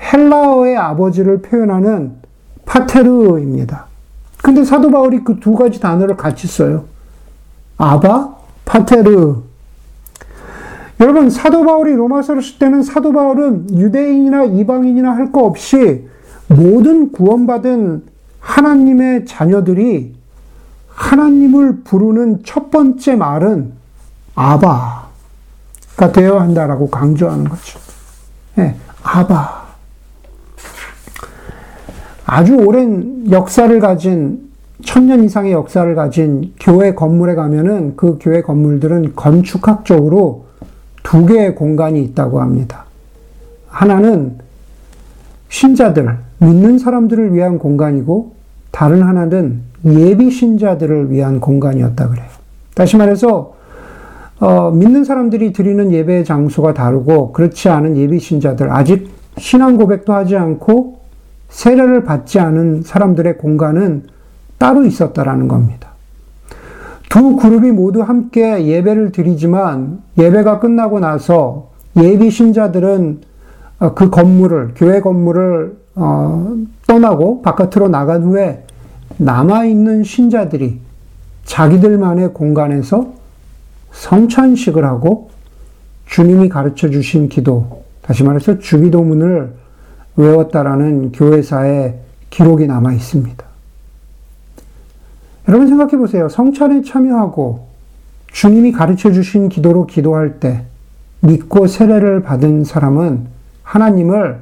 헬라어의 0.00 0.76
아버지를 0.76 1.42
표현하는 1.42 2.12
파테르입니다. 2.64 3.86
근데 4.42 4.64
사도 4.64 4.90
바울이 4.90 5.24
그 5.24 5.40
두 5.40 5.54
가지 5.54 5.80
단어를 5.80 6.16
같이 6.16 6.46
써요. 6.46 6.84
아바, 7.76 8.36
파테르. 8.64 9.42
여러분, 11.04 11.28
사도 11.28 11.66
바울이 11.66 11.94
로마서를 11.94 12.40
쓸 12.40 12.58
때는 12.58 12.82
사도 12.82 13.12
바울은 13.12 13.78
유대인이나 13.78 14.44
이방인이나 14.44 15.14
할 15.14 15.30
거 15.32 15.42
없이 15.44 16.08
모든 16.48 17.12
구원받은 17.12 18.04
하나님의 18.40 19.26
자녀들이 19.26 20.14
하나님을 20.88 21.80
부르는 21.84 22.40
첫 22.44 22.70
번째 22.70 23.16
말은 23.16 23.72
아바. 24.34 25.04
가 25.98 26.10
되어야 26.10 26.40
한다라고 26.40 26.88
강조하는 26.88 27.44
거죠. 27.44 27.78
네, 28.54 28.74
아바. 29.02 29.62
아주 32.24 32.54
오랜 32.56 33.30
역사를 33.30 33.78
가진 33.78 34.50
천년 34.82 35.22
이상의 35.22 35.52
역사를 35.52 35.94
가진 35.94 36.54
교회 36.58 36.94
건물에 36.94 37.34
가면은 37.34 37.94
그 37.94 38.18
교회 38.20 38.40
건물들은 38.40 39.14
건축학적으로 39.14 40.46
두 41.04 41.24
개의 41.26 41.54
공간이 41.54 42.02
있다고 42.02 42.40
합니다. 42.40 42.86
하나는 43.68 44.38
신자들, 45.48 46.18
믿는 46.38 46.78
사람들을 46.78 47.32
위한 47.32 47.58
공간이고 47.58 48.32
다른 48.72 49.04
하나는 49.04 49.60
예비 49.84 50.30
신자들을 50.30 51.12
위한 51.12 51.38
공간이었다 51.38 52.08
그래요. 52.08 52.26
다시 52.74 52.96
말해서 52.96 53.54
어, 54.40 54.72
믿는 54.72 55.04
사람들이 55.04 55.52
드리는 55.52 55.92
예배 55.92 56.24
장소가 56.24 56.74
다르고 56.74 57.32
그렇지 57.32 57.68
않은 57.68 57.96
예비 57.96 58.18
신자들 58.18 58.72
아직 58.72 59.08
신앙 59.38 59.76
고백도 59.76 60.12
하지 60.12 60.36
않고 60.36 61.00
세례를 61.50 62.02
받지 62.02 62.40
않은 62.40 62.82
사람들의 62.82 63.38
공간은 63.38 64.08
따로 64.58 64.84
있었다라는 64.84 65.46
겁니다. 65.46 65.93
두 67.14 67.36
그룹이 67.36 67.70
모두 67.70 68.02
함께 68.02 68.66
예배를 68.66 69.12
드리지만 69.12 70.02
예배가 70.18 70.58
끝나고 70.58 70.98
나서 70.98 71.70
예비 71.96 72.28
신자들은 72.28 73.20
어, 73.78 73.94
그 73.94 74.10
건물을 74.10 74.72
교회 74.74 75.00
건물을 75.00 75.76
어, 75.94 76.56
떠나고 76.88 77.42
바깥으로 77.42 77.88
나간 77.88 78.24
후에 78.24 78.64
남아 79.18 79.66
있는 79.66 80.02
신자들이 80.02 80.80
자기들만의 81.44 82.34
공간에서 82.34 83.12
성찬식을 83.92 84.84
하고 84.84 85.30
주님이 86.06 86.48
가르쳐 86.48 86.90
주신 86.90 87.28
기도, 87.28 87.84
다시 88.02 88.24
말해서 88.24 88.58
주기도문을 88.58 89.54
외웠다라는 90.16 91.12
교회사의 91.12 91.94
기록이 92.30 92.66
남아 92.66 92.92
있습니다. 92.92 93.53
여러분 95.48 95.68
생각해 95.68 95.96
보세요. 95.96 96.28
성찬에 96.28 96.82
참여하고 96.82 97.66
주님이 98.32 98.72
가르쳐 98.72 99.12
주신 99.12 99.48
기도로 99.48 99.86
기도할 99.86 100.40
때 100.40 100.64
믿고 101.20 101.66
세례를 101.66 102.22
받은 102.22 102.64
사람은 102.64 103.26
하나님을 103.62 104.40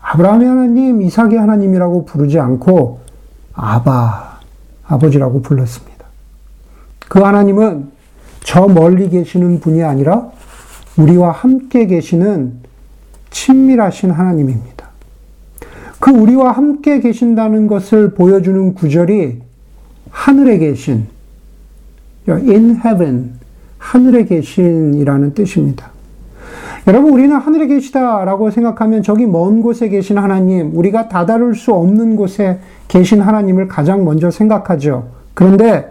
아브라함의 0.00 0.48
하나님, 0.48 1.02
이삭의 1.02 1.38
하나님이라고 1.38 2.04
부르지 2.04 2.38
않고 2.38 3.00
아바, 3.52 4.40
아버지라고 4.86 5.42
불렀습니다. 5.42 6.06
그 7.08 7.20
하나님은 7.20 7.90
저 8.40 8.66
멀리 8.68 9.08
계시는 9.08 9.60
분이 9.60 9.82
아니라 9.82 10.30
우리와 10.96 11.32
함께 11.32 11.86
계시는 11.86 12.60
친밀하신 13.30 14.10
하나님입니다. 14.10 14.88
그 16.00 16.10
우리와 16.10 16.52
함께 16.52 17.00
계신다는 17.00 17.66
것을 17.66 18.14
보여주는 18.14 18.74
구절이 18.74 19.47
하늘에 20.10 20.58
계신, 20.58 21.06
in 22.28 22.80
heaven, 22.84 23.32
하늘에 23.78 24.24
계신이라는 24.24 25.34
뜻입니다. 25.34 25.90
여러분, 26.86 27.12
우리는 27.12 27.36
하늘에 27.36 27.66
계시다라고 27.66 28.50
생각하면 28.50 29.02
저기 29.02 29.26
먼 29.26 29.60
곳에 29.60 29.88
계신 29.88 30.18
하나님, 30.18 30.74
우리가 30.74 31.08
다다를 31.08 31.54
수 31.54 31.72
없는 31.72 32.16
곳에 32.16 32.58
계신 32.88 33.20
하나님을 33.20 33.68
가장 33.68 34.04
먼저 34.04 34.30
생각하죠. 34.30 35.08
그런데 35.34 35.90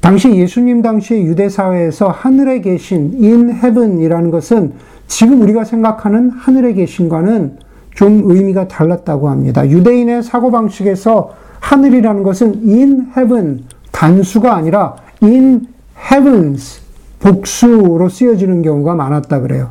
당시 0.00 0.34
예수님 0.34 0.82
당시 0.82 1.14
유대 1.14 1.48
사회에서 1.48 2.08
하늘에 2.08 2.60
계신 2.60 3.16
in 3.22 3.50
heaven이라는 3.50 4.30
것은 4.30 4.72
지금 5.06 5.40
우리가 5.40 5.64
생각하는 5.64 6.30
하늘에 6.30 6.74
계신과는 6.74 7.58
좀 7.94 8.22
의미가 8.24 8.68
달랐다고 8.68 9.30
합니다. 9.30 9.66
유대인의 9.66 10.22
사고방식에서 10.22 11.43
하늘이라는 11.64 12.22
것은 12.22 12.60
in 12.66 13.10
heaven, 13.16 13.64
단수가 13.90 14.54
아니라 14.54 14.96
in 15.22 15.66
heavens, 16.12 16.80
복수로 17.20 18.08
쓰여지는 18.10 18.60
경우가 18.60 18.94
많았다 18.94 19.40
그래요. 19.40 19.70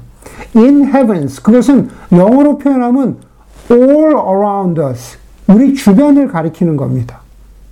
in 0.56 0.86
heavens, 0.86 1.42
그것은 1.42 1.90
영어로 2.12 2.58
표현하면 2.58 3.18
all 3.72 4.14
around 4.14 4.82
us, 4.82 5.18
우리 5.48 5.76
주변을 5.76 6.30
가리키는 6.30 6.78
겁니다. 6.78 7.20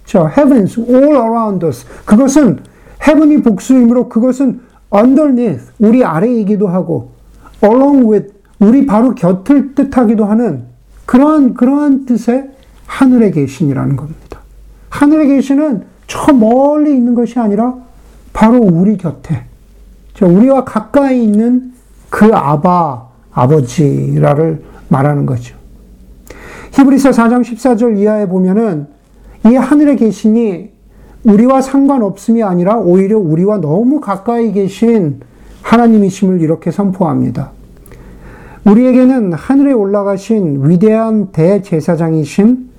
저 0.06 0.30
heavens, 0.30 0.80
all 0.80 1.14
around 1.14 1.66
us, 1.66 1.86
그것은 2.06 2.60
heaven이 3.02 3.42
복수이므로 3.42 4.08
그것은 4.08 4.62
underneath, 4.94 5.72
우리 5.80 6.04
아래이기도 6.06 6.68
하고 6.68 7.10
along 7.64 8.12
with, 8.12 8.34
우리 8.60 8.86
바로 8.86 9.16
곁을 9.16 9.74
뜻하기도 9.74 10.26
하는 10.26 10.66
그러한, 11.08 11.56
그러한 11.56 12.06
뜻의 12.06 12.52
하늘에 12.92 13.32
계신이라는 13.32 13.96
겁니다. 13.96 14.21
하늘에 14.92 15.26
계시는 15.26 15.86
저 16.06 16.34
멀리 16.34 16.92
있는 16.92 17.16
것이 17.16 17.40
아니라 17.40 17.76
바로 18.34 18.60
우리 18.60 18.98
곁에, 18.98 19.46
우리와 20.22 20.66
가까이 20.66 21.24
있는 21.24 21.74
그 22.10 22.26
아바, 22.32 23.08
아버지라를 23.32 24.64
말하는 24.90 25.26
거죠. 25.26 25.56
히브리서 26.74 27.10
4장 27.10 27.42
14절 27.42 27.98
이하에 27.98 28.28
보면은 28.28 28.88
이 29.46 29.56
하늘에 29.56 29.96
계시니 29.96 30.70
우리와 31.24 31.62
상관없음이 31.62 32.44
아니라 32.44 32.78
오히려 32.78 33.18
우리와 33.18 33.58
너무 33.58 34.00
가까이 34.00 34.52
계신 34.52 35.22
하나님이심을 35.64 36.42
이렇게 36.42 36.70
선포합니다. 36.70 37.52
우리에게는 38.66 39.34
하늘에 39.34 39.72
올라가신 39.72 40.70
위대한 40.70 41.32
대제사장이신 41.32 42.71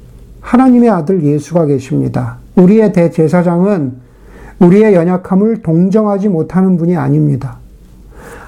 하나님의 0.43 0.91
아들 0.91 1.23
예수가 1.23 1.67
계십니다. 1.67 2.37
우리의 2.57 2.93
대제사장은 2.93 3.95
우리의 4.59 4.95
연약함을 4.95 5.63
동정하지 5.63 6.29
못하는 6.29 6.77
분이 6.77 6.97
아닙니다. 6.97 7.57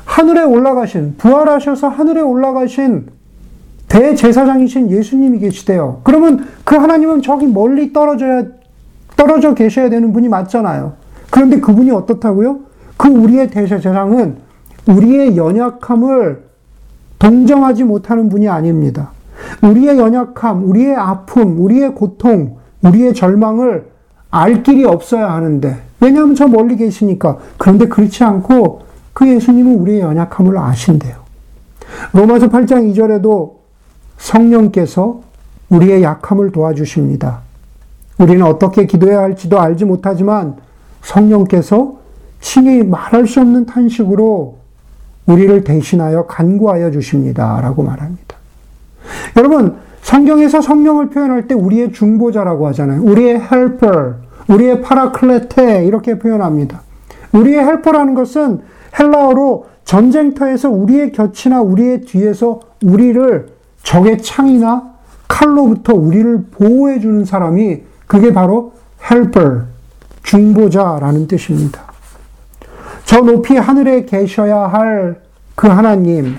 하늘에 0.04 0.42
올라가신, 0.42 1.14
부활하셔서 1.16 1.88
하늘에 1.88 2.20
올라가신 2.20 3.06
대제사장이신 3.88 4.90
예수님이 4.90 5.38
계시대요. 5.38 6.00
그러면 6.04 6.46
그 6.64 6.76
하나님은 6.76 7.22
저기 7.22 7.46
멀리 7.46 7.92
떨어져야, 7.92 8.44
떨어져 9.16 9.54
계셔야 9.54 9.88
되는 9.88 10.12
분이 10.12 10.28
맞잖아요. 10.28 10.94
그런데 11.30 11.60
그분이 11.60 11.90
어떻다고요? 11.90 12.60
그 12.96 13.08
우리의 13.08 13.50
대제사장은 13.50 14.36
우리의 14.86 15.36
연약함을 15.36 16.44
동정하지 17.18 17.84
못하는 17.84 18.28
분이 18.28 18.48
아닙니다. 18.48 19.13
우리의 19.62 19.98
연약함, 19.98 20.68
우리의 20.68 20.94
아픔, 20.96 21.58
우리의 21.60 21.94
고통, 21.94 22.56
우리의 22.82 23.14
절망을 23.14 23.90
알 24.30 24.62
길이 24.62 24.84
없어야 24.84 25.32
하는데, 25.32 25.78
왜냐하면 26.00 26.34
저 26.34 26.46
멀리 26.48 26.76
계시니까. 26.76 27.38
그런데 27.56 27.86
그렇지 27.86 28.24
않고 28.24 28.82
그 29.12 29.28
예수님은 29.28 29.76
우리의 29.76 30.00
연약함을 30.00 30.58
아신대요. 30.58 31.16
로마서 32.12 32.48
8장 32.48 32.92
2절에도 32.92 33.52
성령께서 34.18 35.20
우리의 35.70 36.02
약함을 36.02 36.52
도와주십니다. 36.52 37.40
우리는 38.18 38.44
어떻게 38.44 38.86
기도해야 38.86 39.20
할지도 39.20 39.60
알지 39.60 39.84
못하지만 39.84 40.56
성령께서 41.02 41.96
친히 42.40 42.82
말할 42.82 43.26
수 43.26 43.40
없는 43.40 43.66
탄식으로 43.66 44.58
우리를 45.26 45.64
대신하여 45.64 46.26
간구하여 46.26 46.90
주십니다. 46.90 47.60
라고 47.60 47.82
말합니다. 47.82 48.36
여러분, 49.36 49.76
성경에서 50.02 50.60
성령을 50.60 51.10
표현할 51.10 51.48
때 51.48 51.54
우리의 51.54 51.92
중보자라고 51.92 52.66
하잖아요. 52.68 53.02
우리의 53.02 53.36
helper, 53.36 54.14
우리의 54.48 54.82
파라클레테 54.82 55.86
이렇게 55.86 56.18
표현합니다. 56.18 56.82
우리의 57.32 57.64
헬퍼라는 57.64 58.14
것은 58.14 58.60
헬라어로 58.98 59.66
전쟁터에서 59.84 60.70
우리의 60.70 61.12
곁이나 61.12 61.60
우리의 61.62 62.02
뒤에서 62.02 62.60
우리를 62.82 63.48
적의 63.82 64.22
창이나 64.22 64.94
칼로부터 65.26 65.94
우리를 65.94 66.46
보호해 66.50 67.00
주는 67.00 67.24
사람이 67.24 67.82
그게 68.06 68.32
바로 68.32 68.72
helper, 69.10 69.62
중보자라는 70.22 71.26
뜻입니다. 71.26 71.82
저 73.04 73.20
높이 73.20 73.56
하늘에 73.56 74.04
계셔야 74.04 74.66
할 74.66 75.24
그 75.54 75.68
하나님, 75.68 76.36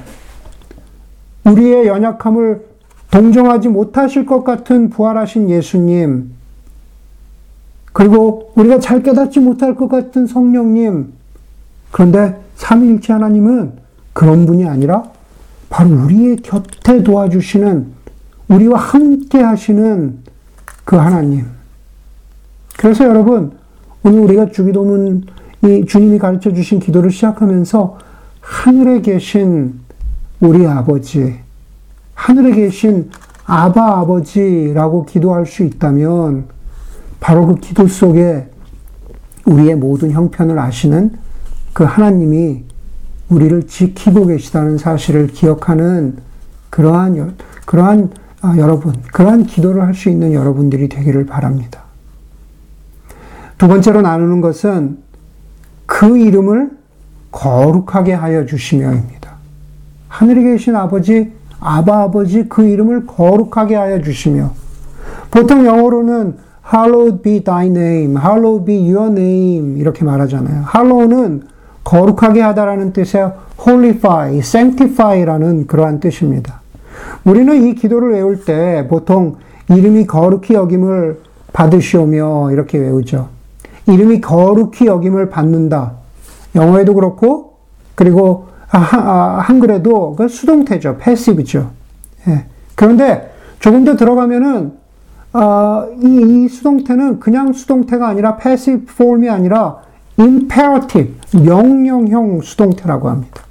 우리의 1.45 1.87
연약함을 1.87 2.65
동정하지 3.11 3.69
못하실 3.69 4.25
것 4.25 4.43
같은 4.43 4.89
부활하신 4.89 5.49
예수님, 5.49 6.31
그리고 7.93 8.51
우리가 8.55 8.79
잘 8.79 9.03
깨닫지 9.03 9.39
못할 9.39 9.75
것 9.75 9.87
같은 9.87 10.27
성령님, 10.27 11.13
그런데 11.91 12.41
삼위일체 12.55 13.13
하나님은 13.13 13.73
그런 14.11 14.45
분이 14.45 14.65
아니라 14.65 15.03
바로 15.69 15.91
우리의 15.91 16.37
곁에 16.37 17.03
도와주시는, 17.03 17.93
우리와 18.49 18.79
함께 18.79 19.39
하시는 19.39 20.19
그 20.83 20.95
하나님. 20.95 21.45
그래서 22.77 23.05
여러분, 23.05 23.53
오늘 24.03 24.19
우리가 24.19 24.51
주기도문, 24.51 25.25
이 25.63 25.85
주님이 25.87 26.19
가르쳐 26.19 26.53
주신 26.53 26.79
기도를 26.79 27.11
시작하면서 27.11 27.97
하늘에 28.41 29.01
계신 29.01 29.84
우리 30.45 30.67
아버지, 30.67 31.39
하늘에 32.13 32.51
계신 32.51 33.09
아바 33.45 33.99
아버지라고 33.99 35.05
기도할 35.05 35.45
수 35.45 35.63
있다면 35.63 36.45
바로 37.19 37.47
그 37.47 37.55
기도 37.55 37.87
속에 37.87 38.47
우리의 39.45 39.75
모든 39.75 40.11
형편을 40.11 40.57
아시는 40.59 41.17
그 41.73 41.83
하나님이 41.83 42.63
우리를 43.29 43.67
지키고 43.67 44.27
계시다는 44.27 44.77
사실을 44.77 45.27
기억하는 45.27 46.17
그러한, 46.69 47.35
그러한 47.65 48.11
아, 48.41 48.55
여러분, 48.57 48.93
그러한 49.11 49.45
기도를 49.47 49.81
할 49.81 49.95
수 49.95 50.09
있는 50.09 50.33
여러분들이 50.33 50.89
되기를 50.89 51.25
바랍니다. 51.25 51.81
두 53.57 53.67
번째로 53.67 54.01
나누는 54.01 54.41
것은 54.41 54.99
그 55.85 56.17
이름을 56.17 56.71
거룩하게 57.31 58.13
하여 58.13 58.45
주시며입니다. 58.45 59.24
하늘에 60.15 60.43
계신 60.43 60.77
아버지, 60.77 61.33
아바 61.59 62.03
아버지 62.03 62.47
그 62.47 62.63
이름을 62.63 63.05
거룩하게 63.05 63.75
하여 63.75 64.01
주시며 64.01 64.51
보통 65.29 65.65
영어로는 65.65 66.37
hallowed 66.73 67.21
be 67.21 67.43
thy 67.43 67.65
name, 67.65 68.17
hallowed 68.17 68.65
be 68.65 68.93
your 68.93 69.11
name 69.11 69.77
이렇게 69.77 70.05
말하잖아요. 70.05 70.67
hallow는 70.73 71.43
거룩하게 71.83 72.39
하다라는 72.39 72.93
뜻의 72.93 73.33
holify, 73.59 74.37
sanctify라는 74.37 75.67
그러한 75.67 75.99
뜻입니다. 75.99 76.61
우리는 77.25 77.67
이 77.67 77.75
기도를 77.75 78.13
외울 78.13 78.45
때 78.45 78.87
보통 78.89 79.35
이름이 79.69 80.07
거룩히 80.07 80.55
여김을 80.55 81.19
받으시오며 81.51 82.51
이렇게 82.53 82.77
외우죠. 82.77 83.27
이름이 83.87 84.21
거룩히 84.21 84.87
여김을 84.87 85.29
받는다. 85.29 85.91
영어에도 86.55 86.93
그렇고 86.93 87.55
그리고 87.95 88.54
아, 88.75 88.89
아, 88.91 89.39
한글에도 89.39 90.15
그 90.17 90.27
수동태죠. 90.27 90.97
패시브죠. 90.97 91.71
예. 92.27 92.45
그런데 92.75 93.33
조금 93.59 93.85
더 93.85 93.95
들어가면은 93.95 94.73
어, 95.31 95.87
이, 96.01 96.45
이, 96.45 96.47
수동태는 96.49 97.19
그냥 97.19 97.53
수동태가 97.53 98.07
아니라 98.07 98.37
passive 98.37 98.85
form이 98.89 99.29
아니라 99.29 99.77
imperative, 100.17 101.13
명령형 101.33 102.41
수동태라고 102.41 103.09
합니다. 103.09 103.41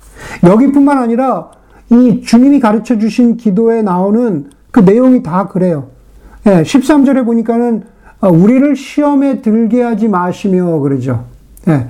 여기뿐만 0.43 0.99
아니라 0.99 1.51
이 1.91 2.23
주님이 2.23 2.61
가르쳐 2.61 2.99
주신 2.99 3.37
기도에 3.37 3.83
나오는 3.83 4.51
그 4.71 4.81
내용이 4.81 5.23
다 5.23 5.49
그래요. 5.49 5.89
예, 6.47 6.63
13절에 6.63 7.25
보니까는 7.25 7.85
어, 8.21 8.29
우리를 8.29 8.77
시험에 8.77 9.41
들게 9.41 9.83
하지 9.83 10.09
마시며 10.09 10.79
그러죠. 10.81 11.25
예, 11.69 11.87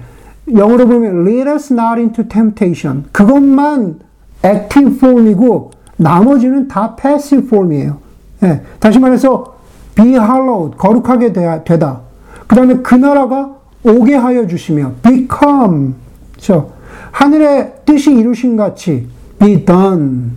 영어로 0.52 0.86
보면 0.86 1.26
lead 1.26 1.48
us 1.48 1.72
not 1.72 1.98
into 2.00 2.26
temptation. 2.28 3.04
그것만 3.12 4.00
active 4.44 4.96
form이고 4.96 5.70
나머지는 5.96 6.68
다 6.68 6.96
passive 6.96 7.46
form이에요. 7.46 7.98
예, 8.42 8.62
다시 8.78 8.98
말해서 8.98 9.54
be 9.94 10.10
hallowed 10.10 10.76
거룩하게 10.76 11.32
되다. 11.32 12.00
그 12.46 12.54
다음에 12.54 12.76
그 12.76 12.94
나라가 12.94 13.54
오게 13.84 14.14
하여 14.14 14.46
주시며 14.46 14.92
become 15.02 15.94
그렇죠? 16.32 16.72
하늘의 17.12 17.72
뜻이 17.84 18.12
이루신 18.12 18.56
같이 18.56 19.06
be 19.38 19.64
done 19.64 20.32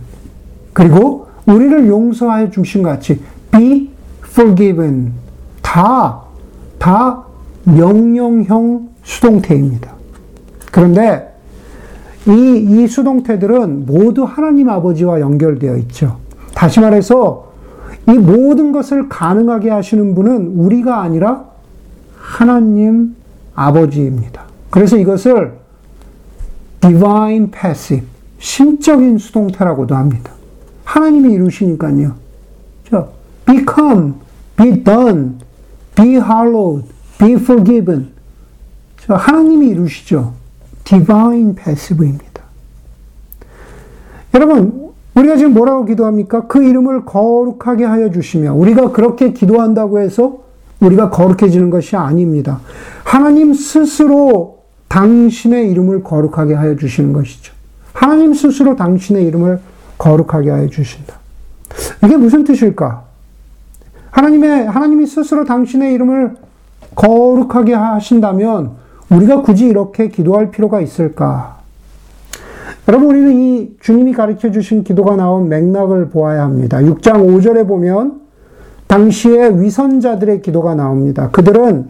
그리고 0.72 1.26
우리를 1.46 1.88
용서하여 1.88 2.50
주신 2.50 2.82
같이 2.82 3.20
be 3.50 3.90
forgiven 4.24 5.12
다, 5.62 6.22
다 6.78 7.24
명령형 7.64 8.88
수동태입니다. 9.02 9.97
그런데 10.70 11.34
이, 12.26 12.82
이 12.82 12.86
수동태들은 12.86 13.86
모두 13.86 14.24
하나님 14.24 14.68
아버지와 14.68 15.20
연결되어 15.20 15.76
있죠. 15.78 16.18
다시 16.54 16.80
말해서 16.80 17.52
이 18.08 18.12
모든 18.12 18.72
것을 18.72 19.08
가능하게 19.08 19.70
하시는 19.70 20.14
분은 20.14 20.54
우리가 20.56 21.02
아니라 21.02 21.44
하나님 22.16 23.16
아버지입니다. 23.54 24.42
그래서 24.70 24.96
이것을 24.96 25.54
divine 26.80 27.50
passive, 27.50 28.06
신적인 28.38 29.18
수동태라고도 29.18 29.94
합니다. 29.94 30.32
하나님이 30.84 31.34
이루시니까요. 31.34 32.14
become, 33.46 34.14
be 34.56 34.84
done, 34.84 35.34
be 35.94 36.16
hallowed, 36.16 36.86
be 37.18 37.32
forgiven. 37.32 38.10
하나님이 39.08 39.68
이루시죠. 39.68 40.34
Divine 40.88 41.54
passive입니다. 41.54 42.42
여러분, 44.34 44.88
우리가 45.14 45.36
지금 45.36 45.52
뭐라고 45.52 45.84
기도합니까? 45.84 46.46
그 46.46 46.64
이름을 46.64 47.04
거룩하게 47.04 47.84
하여 47.84 48.10
주시며, 48.10 48.54
우리가 48.54 48.92
그렇게 48.92 49.34
기도한다고 49.34 50.00
해서 50.00 50.38
우리가 50.80 51.10
거룩해지는 51.10 51.68
것이 51.68 51.96
아닙니다. 51.96 52.60
하나님 53.04 53.52
스스로 53.52 54.60
당신의 54.88 55.70
이름을 55.70 56.02
거룩하게 56.02 56.54
하여 56.54 56.76
주시는 56.76 57.12
것이죠. 57.12 57.52
하나님 57.92 58.32
스스로 58.32 58.74
당신의 58.74 59.26
이름을 59.26 59.60
거룩하게 59.98 60.50
하여 60.50 60.68
주신다. 60.68 61.18
이게 62.02 62.16
무슨 62.16 62.44
뜻일까? 62.44 63.04
하나님의, 64.10 64.66
하나님이 64.66 65.06
스스로 65.06 65.44
당신의 65.44 65.92
이름을 65.94 66.36
거룩하게 66.94 67.74
하신다면 67.74 68.87
우리가 69.10 69.42
굳이 69.42 69.66
이렇게 69.66 70.08
기도할 70.08 70.50
필요가 70.50 70.80
있을까? 70.80 71.58
여러분, 72.86 73.08
우리는 73.08 73.32
이 73.38 73.76
주님이 73.80 74.12
가르쳐 74.12 74.50
주신 74.50 74.84
기도가 74.84 75.16
나온 75.16 75.48
맥락을 75.48 76.08
보아야 76.08 76.42
합니다. 76.42 76.78
6장 76.78 77.26
5절에 77.26 77.66
보면 77.66 78.20
당시에 78.86 79.50
위선자들의 79.60 80.40
기도가 80.42 80.74
나옵니다. 80.74 81.28
그들은 81.30 81.88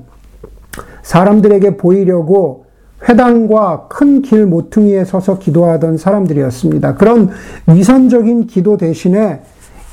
사람들에게 1.03 1.77
보이려고 1.77 2.65
회당과 3.09 3.87
큰 3.89 4.23
길 4.23 4.45
모퉁이에 4.47 5.05
서서 5.05 5.39
기도하던 5.39 5.99
사람들이었습니다. 5.99 6.95
그런 6.97 7.31
위선적인 7.69 8.49
기도 8.49 8.77
대신에 8.77 9.41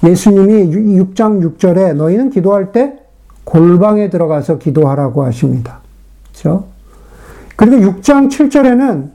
예수님이 0.04 0.72
6장 1.00 1.58
6절에 1.58 1.94
너희는 1.94 2.32
기도할 2.32 2.72
때 2.72 2.96
골방에 3.44 4.10
들어가서 4.10 4.58
기도하라고 4.58 5.24
하십니다. 5.24 5.80
그렇죠? 6.32 6.66
그리고 7.56 7.94
6장 7.94 8.30
7절에는 8.30 9.10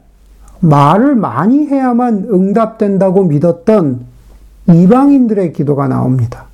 말을 0.61 1.15
많이 1.15 1.67
해야만 1.67 2.29
응답된다고 2.31 3.25
믿었던 3.25 4.01
이방인들의 4.69 5.53
기도가 5.53 5.89
나옵니다. 5.89 6.45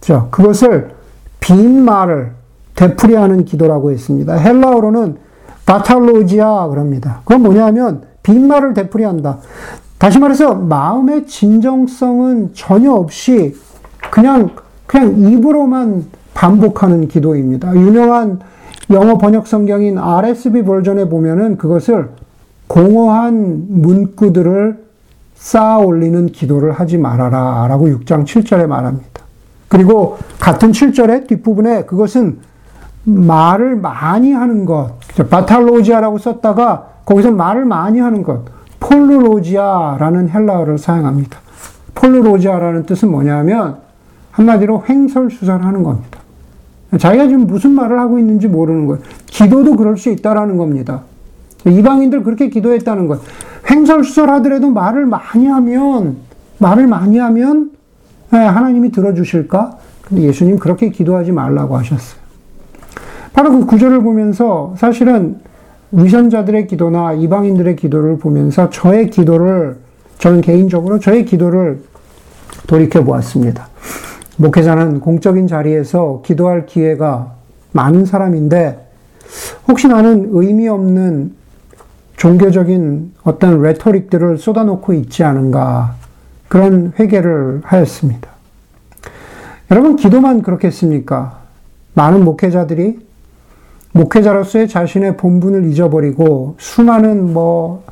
자, 0.00 0.28
그것을 0.30 0.92
빈 1.40 1.84
말을 1.84 2.32
되풀이하는 2.74 3.44
기도라고 3.44 3.90
했습니다. 3.90 4.34
헬라어로는 4.34 5.16
바탈로지아 5.66 6.68
그럽니다. 6.68 7.20
그건 7.24 7.42
뭐냐면 7.42 8.02
빈 8.22 8.46
말을 8.46 8.74
되풀이한다. 8.74 9.38
다시 9.98 10.18
말해서 10.18 10.54
마음의 10.54 11.26
진정성은 11.26 12.52
전혀 12.54 12.92
없이 12.92 13.54
그냥 14.10 14.50
그냥 14.86 15.20
입으로만 15.20 16.06
반복하는 16.34 17.06
기도입니다. 17.06 17.74
유명한 17.74 18.40
영어 18.90 19.18
번역 19.18 19.46
성경인 19.46 19.98
RSV 19.98 20.62
버전에 20.64 21.08
보면은 21.08 21.56
그것을 21.56 22.10
공허한 22.66 23.66
문구들을 23.68 24.84
쌓아 25.34 25.78
올리는 25.78 26.26
기도를 26.26 26.72
하지 26.72 26.98
말아라 26.98 27.66
라고 27.68 27.86
6장 27.86 28.24
7절에 28.24 28.66
말합니다. 28.66 29.08
그리고 29.68 30.18
같은 30.40 30.72
7절의 30.72 31.28
뒷부분에 31.28 31.84
그것은 31.84 32.38
말을 33.04 33.76
많이 33.76 34.32
하는 34.32 34.64
것, 34.64 34.98
바탈로지아라고 35.30 36.18
썼다가 36.18 36.88
거기서 37.04 37.30
말을 37.30 37.64
많이 37.64 38.00
하는 38.00 38.22
것, 38.22 38.44
폴루로지아라는 38.80 40.30
헬라어를 40.30 40.78
사용합니다. 40.78 41.38
폴루로지아라는 41.94 42.84
뜻은 42.86 43.10
뭐냐면 43.10 43.78
한마디로 44.32 44.84
횡설수설하는 44.88 45.82
겁니다. 45.82 46.09
자기가 46.98 47.28
지금 47.28 47.46
무슨 47.46 47.72
말을 47.72 47.98
하고 47.98 48.18
있는지 48.18 48.48
모르는 48.48 48.86
거예요. 48.86 49.02
기도도 49.26 49.76
그럴 49.76 49.96
수 49.96 50.10
있다라는 50.10 50.56
겁니다. 50.56 51.02
이방인들 51.66 52.22
그렇게 52.22 52.48
기도했다는 52.48 53.06
거예요. 53.06 53.22
횡설수설하더라도 53.70 54.70
말을 54.70 55.06
많이 55.06 55.46
하면 55.46 56.16
말을 56.58 56.86
많이 56.86 57.18
하면 57.18 57.70
네, 58.30 58.38
하나님이 58.38 58.92
들어주실까? 58.92 59.78
근데 60.02 60.22
예수님 60.22 60.58
그렇게 60.58 60.90
기도하지 60.90 61.32
말라고 61.32 61.76
하셨어요. 61.76 62.20
바로 63.32 63.52
그 63.52 63.66
구절을 63.66 64.02
보면서 64.02 64.74
사실은 64.76 65.38
위선자들의 65.92 66.66
기도나 66.66 67.12
이방인들의 67.14 67.76
기도를 67.76 68.18
보면서 68.18 68.70
저의 68.70 69.10
기도를, 69.10 69.78
저는 70.18 70.40
개인적으로 70.40 70.98
저의 70.98 71.24
기도를 71.24 71.80
돌이켜 72.66 73.02
보았습니다. 73.02 73.68
목회자는 74.40 75.00
공적인 75.00 75.46
자리에서 75.46 76.22
기도할 76.24 76.64
기회가 76.64 77.34
많은 77.72 78.06
사람인데, 78.06 78.88
혹시 79.68 79.86
나는 79.86 80.30
의미 80.32 80.66
없는 80.66 81.34
종교적인 82.16 83.12
어떤 83.22 83.60
레토릭들을 83.60 84.38
쏟아놓고 84.38 84.94
있지 84.94 85.24
않은가, 85.24 85.94
그런 86.48 86.94
회개를 86.98 87.60
하였습니다. 87.64 88.30
여러분, 89.70 89.96
기도만 89.96 90.40
그렇겠습니까? 90.40 91.40
많은 91.92 92.24
목회자들이 92.24 92.98
목회자로서의 93.92 94.68
자신의 94.68 95.18
본분을 95.18 95.66
잊어버리고 95.66 96.54
수많은 96.58 97.34
뭐, 97.34 97.84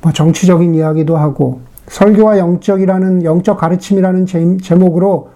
뭐 0.00 0.12
정치적인 0.12 0.74
이야기도 0.74 1.18
하고 1.18 1.60
설교와 1.88 2.38
영적이라는 2.38 3.24
영적 3.24 3.58
가르침이라는 3.58 4.26
제목으로 4.62 5.28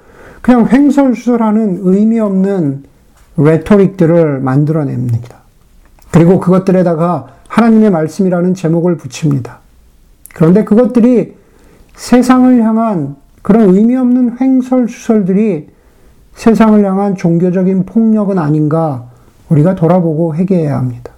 그냥 0.44 0.68
횡설수설하는 0.70 1.78
의미 1.85 2.20
없는 2.20 2.85
레토릭들을 3.38 4.40
만들어냅니다. 4.40 5.38
그리고 6.11 6.38
그것들에다가 6.38 7.28
하나님의 7.48 7.90
말씀이라는 7.90 8.52
제목을 8.52 8.98
붙입니다. 8.98 9.61
그런데 10.35 10.64
그것들이 10.64 11.35
세상을 11.94 12.62
향한 12.62 13.16
그런 13.40 13.74
의미 13.74 13.96
없는 13.96 14.37
횡설수설들이 14.38 15.68
세상을 16.35 16.85
향한 16.85 17.16
종교적인 17.16 17.87
폭력은 17.87 18.38
아닌가 18.38 19.07
우리가 19.48 19.74
돌아보고 19.74 20.35
회개해야 20.35 20.76
합니다. 20.76 21.12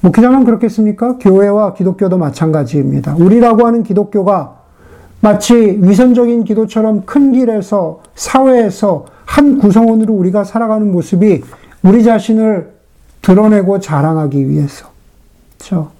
목회자만 0.00 0.44
그렇겠습니까? 0.44 1.16
교회와 1.16 1.72
기독교도 1.72 2.18
마찬가지입니다. 2.18 3.14
우리라고 3.14 3.66
하는 3.66 3.82
기독교가 3.82 4.61
마치 5.22 5.54
위선적인 5.54 6.42
기도처럼 6.42 7.04
큰 7.06 7.30
길에서 7.30 8.02
사회에서 8.16 9.06
한 9.24 9.58
구성원으로 9.58 10.12
우리가 10.12 10.42
살아가는 10.42 10.90
모습이 10.90 11.42
우리 11.84 12.02
자신을 12.02 12.72
드러내고 13.22 13.78
자랑하기 13.78 14.48
위해서 14.48 14.88
그렇죠? 15.56 15.90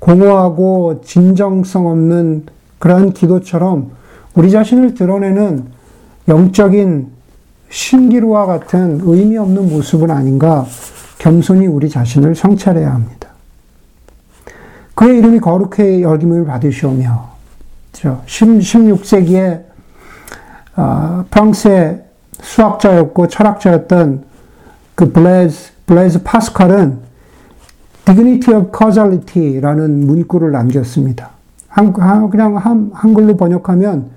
공허하고 0.00 1.02
진정성 1.04 1.86
없는 1.86 2.46
그러한 2.80 3.12
기도처럼 3.12 3.92
우리 4.34 4.50
자신을 4.50 4.94
드러내는 4.94 5.66
영적인 6.26 7.12
신기루와 7.70 8.46
같은 8.46 9.00
의미 9.04 9.36
없는 9.36 9.68
모습은 9.68 10.10
아닌가 10.10 10.66
겸손히 11.18 11.68
우리 11.68 11.88
자신을 11.88 12.34
성찰해야 12.34 12.92
합니다. 12.92 13.28
그의 14.96 15.18
이름이 15.18 15.38
거룩해 15.38 16.02
여김을 16.02 16.44
받으시오며 16.44 17.37
16세기에 17.92 19.64
아, 20.76 21.24
프랑스의 21.30 22.04
수학자였고 22.40 23.26
철학자였던 23.28 24.24
그 24.94 25.12
블레즈, 25.12 25.72
블레즈 25.86 26.22
파스칼은 26.22 26.98
Dignity 28.04 28.58
of 28.58 28.70
Causality라는 28.76 30.06
문구를 30.06 30.52
남겼습니다. 30.52 31.30
한, 31.68 31.92
그냥 31.92 32.56
한, 32.56 32.90
한글로 32.94 33.36
번역하면 33.36 34.10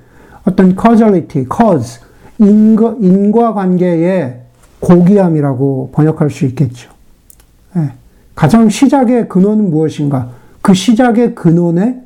어떤 0.46 0.76
causality, 0.80 1.46
cause, 1.52 2.02
인과, 2.40 2.96
인과관계의 3.00 4.40
고귀함이라고 4.80 5.92
번역할 5.94 6.30
수 6.30 6.46
있겠죠. 6.46 6.92
네. 7.74 7.92
가장 8.34 8.70
시작의 8.70 9.30
근원은 9.30 9.70
무엇인가? 9.70 10.30
그 10.62 10.74
시작의 10.74 11.36
근원의 11.36 12.02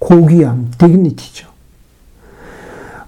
고귀함, 0.00 0.72
dignity죠. 0.78 1.48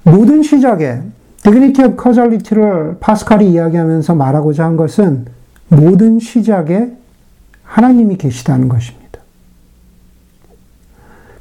모든 0.04 0.42
시작에 0.42 1.02
dignity 1.42 1.88
of 1.88 2.00
causality를 2.00 2.98
파스칼이 3.00 3.50
이야기하면서 3.50 4.14
말하고자 4.14 4.64
한 4.64 4.76
것은 4.76 5.26
모든 5.68 6.20
시작에 6.20 6.92
하나님이 7.64 8.16
계시다는 8.16 8.68
것입니다. 8.68 9.02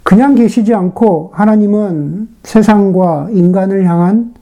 그냥 0.03 0.35
계시지 0.35 0.73
않고 0.73 1.31
하나님은 1.33 2.29
세상과 2.43 3.29
인간을 3.31 3.85
향한 3.85 4.33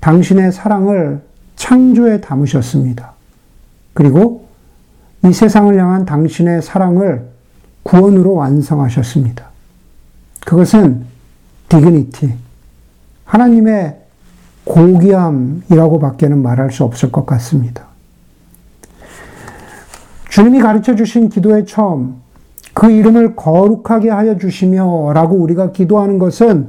당신의 0.00 0.52
사랑을 0.52 1.22
창조에 1.56 2.20
담으셨습니다. 2.20 3.12
그리고 3.94 4.46
이 5.24 5.32
세상을 5.32 5.78
향한 5.78 6.04
당신의 6.04 6.62
사랑을 6.62 7.28
구원으로 7.84 8.34
완성하셨습니다. 8.34 9.51
그것은 10.44 11.04
디그니티, 11.68 12.34
하나님의 13.24 13.96
고귀함이라고 14.64 15.98
밖에는 15.98 16.42
말할 16.42 16.70
수 16.70 16.84
없을 16.84 17.10
것 17.10 17.26
같습니다. 17.26 17.86
주님이 20.28 20.60
가르쳐 20.60 20.94
주신 20.94 21.28
기도의 21.28 21.66
처음, 21.66 22.16
그 22.74 22.90
이름을 22.90 23.36
거룩하게 23.36 24.10
하여 24.10 24.38
주시며 24.38 25.12
라고 25.12 25.36
우리가 25.36 25.72
기도하는 25.72 26.18
것은 26.18 26.68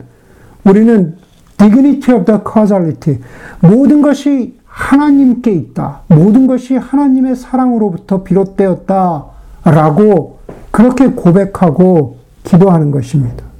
우리는 0.65 1.17
dignity 1.57 2.19
of 2.19 2.25
the 2.25 2.41
causality. 2.51 3.21
모든 3.61 4.01
것이 4.01 4.57
하나님께 4.65 5.51
있다. 5.51 6.01
모든 6.07 6.47
것이 6.47 6.75
하나님의 6.75 7.35
사랑으로부터 7.35 8.23
비롯되었다. 8.23 9.25
라고 9.65 10.39
그렇게 10.71 11.07
고백하고 11.07 12.17
기도하는 12.43 12.91
것입니다. 12.91 13.52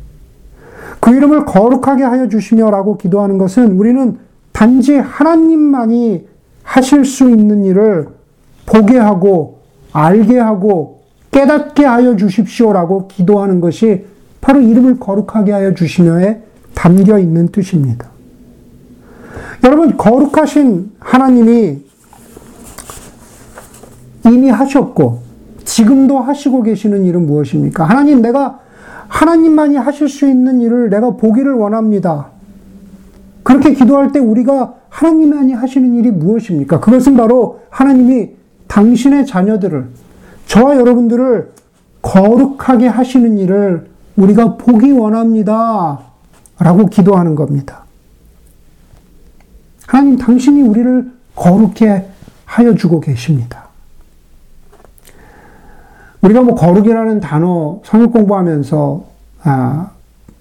그 1.03 1.13
이름을 1.13 1.43
거룩하게 1.43 2.03
하여 2.03 2.29
주시며 2.29 2.71
라고 2.71 2.95
기도하는 2.95 3.37
것은 3.37 3.73
우리는 3.73 4.19
단지 4.53 4.95
하나님만이 4.95 6.25
하실 6.63 7.03
수 7.03 7.29
있는 7.29 7.65
일을 7.65 8.07
보게 8.65 8.97
하고 8.97 9.59
알게 9.91 10.39
하고 10.39 11.01
깨닫게 11.31 11.83
하여 11.83 12.15
주십시오라고 12.15 13.09
기도하는 13.09 13.59
것이 13.59 14.05
바로 14.39 14.61
이름을 14.61 15.01
거룩하게 15.01 15.51
하여 15.51 15.73
주시며에 15.73 16.41
담겨 16.73 17.19
있는 17.19 17.49
뜻입니다. 17.49 18.07
여러분, 19.65 19.97
거룩하신 19.97 20.93
하나님이 20.99 21.81
이미 24.27 24.49
하셨고, 24.49 25.21
지금도 25.65 26.19
하시고 26.19 26.63
계시는 26.63 27.03
일은 27.03 27.25
무엇입니까? 27.25 27.83
하나님, 27.83 28.21
내가 28.21 28.62
하나님만이 29.13 29.77
하실 29.77 30.09
수 30.09 30.27
있는 30.27 30.59
일을 30.59 30.89
내가 30.89 31.11
보기를 31.11 31.53
원합니다. 31.53 32.29
그렇게 33.43 33.73
기도할 33.73 34.11
때 34.11 34.17
우리가 34.17 34.73
하나님만이 34.89 35.53
하시는 35.53 35.93
일이 35.93 36.09
무엇입니까? 36.09 36.79
그것은 36.79 37.15
바로 37.15 37.61
하나님이 37.69 38.31
당신의 38.67 39.27
자녀들을, 39.27 39.87
저와 40.47 40.77
여러분들을 40.77 41.51
거룩하게 42.01 42.87
하시는 42.87 43.37
일을 43.37 43.87
우리가 44.17 44.57
보기 44.57 44.91
원합니다. 44.91 45.99
라고 46.57 46.87
기도하는 46.87 47.35
겁니다. 47.35 47.83
하나님, 49.85 50.17
당신이 50.17 50.61
우리를 50.63 51.11
거룩해 51.35 52.07
하여 52.45 52.73
주고 52.73 52.99
계십니다. 52.99 53.62
우리가 56.23 56.41
뭐 56.41 56.55
거룩이라는 56.55 57.19
단어 57.19 57.81
성역 57.83 58.13
공부하면서 58.13 59.03
아, 59.43 59.91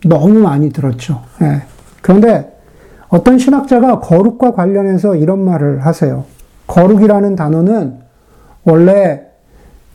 너무 0.05 0.39
많이 0.39 0.73
들었죠. 0.73 1.23
예. 1.43 1.63
그런데 2.01 2.57
어떤 3.09 3.39
신학자가 3.39 3.99
거룩과 4.01 4.53
관련해서 4.53 5.17
이런 5.17 5.45
말을 5.45 5.85
하세요. 5.85 6.25
거룩이라는 6.69 7.37
단어는 7.37 7.97
원래 8.65 9.23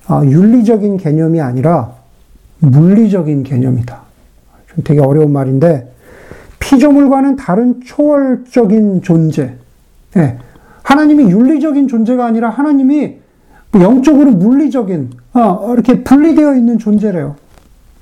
아, 0.07 0.21
윤리적인 0.23 0.97
개념이 0.97 1.41
아니라 1.41 1.93
물리적인 2.59 3.43
개념이다. 3.43 4.01
좀 4.67 4.83
되게 4.83 4.99
어려운 4.99 5.31
말인데 5.31 5.93
피조물과는 6.59 7.37
다른 7.37 7.79
초월적인 7.85 9.03
존재. 9.03 9.55
예. 10.17 10.37
하나님이 10.83 11.31
윤리적인 11.31 11.87
존재가 11.87 12.25
아니라 12.25 12.49
하나님이 12.49 13.19
영적으로 13.75 14.31
물리적인 14.31 15.11
어, 15.33 15.73
이렇게 15.73 16.03
분리되어 16.03 16.55
있는 16.55 16.79
존재래요. 16.79 17.35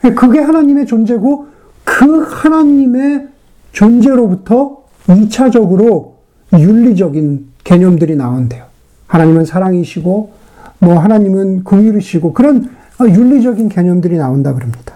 예, 0.04 0.14
그게 0.14 0.40
하나님의 0.40 0.86
존재고 0.86 1.48
그 1.84 2.24
하나님의 2.24 3.28
존재로부터 3.72 4.84
2차적으로 5.08 6.14
윤리적인 6.54 7.48
개념들이 7.64 8.16
나온대요. 8.16 8.66
하나님은 9.08 9.46
사랑이시고 9.46 10.32
뭐 10.80 11.00
하나님은 11.00 11.64
긍휼이시고 11.64 12.34
그런 12.34 12.70
윤리적인 13.02 13.70
개념들이 13.70 14.18
나온다 14.18 14.54
그럽니다. 14.54 14.96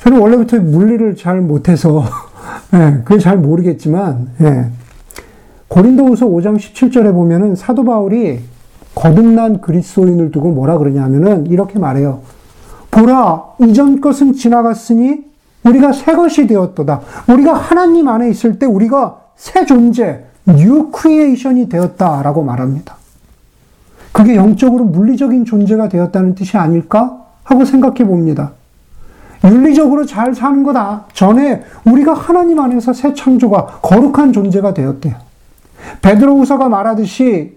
저는 0.00 0.18
원래부터 0.18 0.58
물리를 0.60 1.16
잘 1.16 1.40
못해서 1.40 2.04
예, 2.74 3.02
그게 3.04 3.20
잘 3.20 3.36
모르겠지만 3.38 4.30
예, 4.40 4.66
고린도후서 5.68 6.26
5장 6.26 6.56
17절에 6.56 7.12
보면은 7.12 7.54
사도 7.54 7.84
바울이 7.84 8.40
거듭난 8.94 9.60
그리스도인을 9.60 10.30
두고 10.30 10.52
뭐라 10.52 10.78
그러냐면은 10.78 11.46
이렇게 11.46 11.78
말해요. 11.78 12.20
보라 12.90 13.44
이전 13.60 14.00
것은 14.00 14.34
지나갔으니 14.34 15.24
우리가 15.64 15.92
새 15.92 16.14
것이 16.14 16.46
되었도다. 16.46 17.00
우리가 17.28 17.54
하나님 17.54 18.08
안에 18.08 18.28
있을 18.28 18.58
때 18.58 18.66
우리가 18.66 19.18
새 19.36 19.64
존재, 19.64 20.24
new 20.46 20.90
creation이 20.90 21.68
되었다라고 21.68 22.42
말합니다. 22.42 22.96
그게 24.12 24.36
영적으로 24.36 24.84
물리적인 24.84 25.44
존재가 25.44 25.88
되었다는 25.88 26.34
뜻이 26.34 26.58
아닐까 26.58 27.18
하고 27.44 27.64
생각해 27.64 28.04
봅니다. 28.04 28.52
윤리적으로 29.44 30.06
잘 30.06 30.34
사는 30.34 30.62
거다. 30.62 31.06
전에 31.12 31.62
우리가 31.84 32.12
하나님 32.14 32.60
안에서 32.60 32.92
새 32.92 33.14
창조가 33.14 33.80
거룩한 33.82 34.32
존재가 34.32 34.74
되었대요. 34.74 35.14
베드로후서가 36.02 36.68
말하듯이 36.68 37.56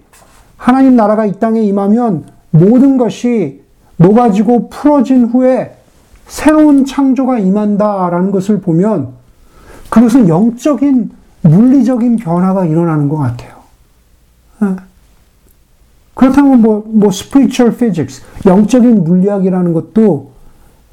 하나님 0.57 0.95
나라가 0.95 1.25
이 1.25 1.39
땅에 1.39 1.61
임하면 1.61 2.25
모든 2.51 2.97
것이 2.97 3.63
녹아지고 3.97 4.69
풀어진 4.69 5.25
후에 5.25 5.75
새로운 6.27 6.85
창조가 6.85 7.39
임한다라는 7.39 8.31
것을 8.31 8.61
보면 8.61 9.09
그것은 9.89 10.27
영적인 10.27 11.11
물리적인 11.41 12.17
변화가 12.17 12.65
일어나는 12.65 13.07
것 13.07 13.17
같아요. 13.17 13.55
예. 14.63 14.75
그렇다면 16.15 16.61
뭐, 16.61 16.83
뭐, 16.87 17.09
spiritual 17.09 17.75
physics, 17.75 18.23
영적인 18.45 19.03
물리학이라는 19.03 19.73
것도 19.73 20.31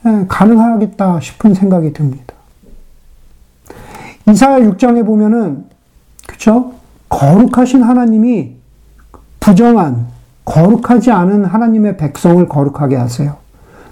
예, 0.05 0.27
가능하겠다 0.29 1.21
싶은 1.21 1.55
생각이 1.55 1.93
듭니다. 1.93 2.35
이사야 4.29 4.61
6장에 4.61 5.07
보면은, 5.07 5.65
그쵸? 6.27 6.75
거룩하신 7.09 7.83
하나님이 7.83 8.57
부정한, 9.43 10.07
거룩하지 10.45 11.11
않은 11.11 11.45
하나님의 11.45 11.97
백성을 11.97 12.49
거룩하게 12.49 12.95
하세요. 12.95 13.37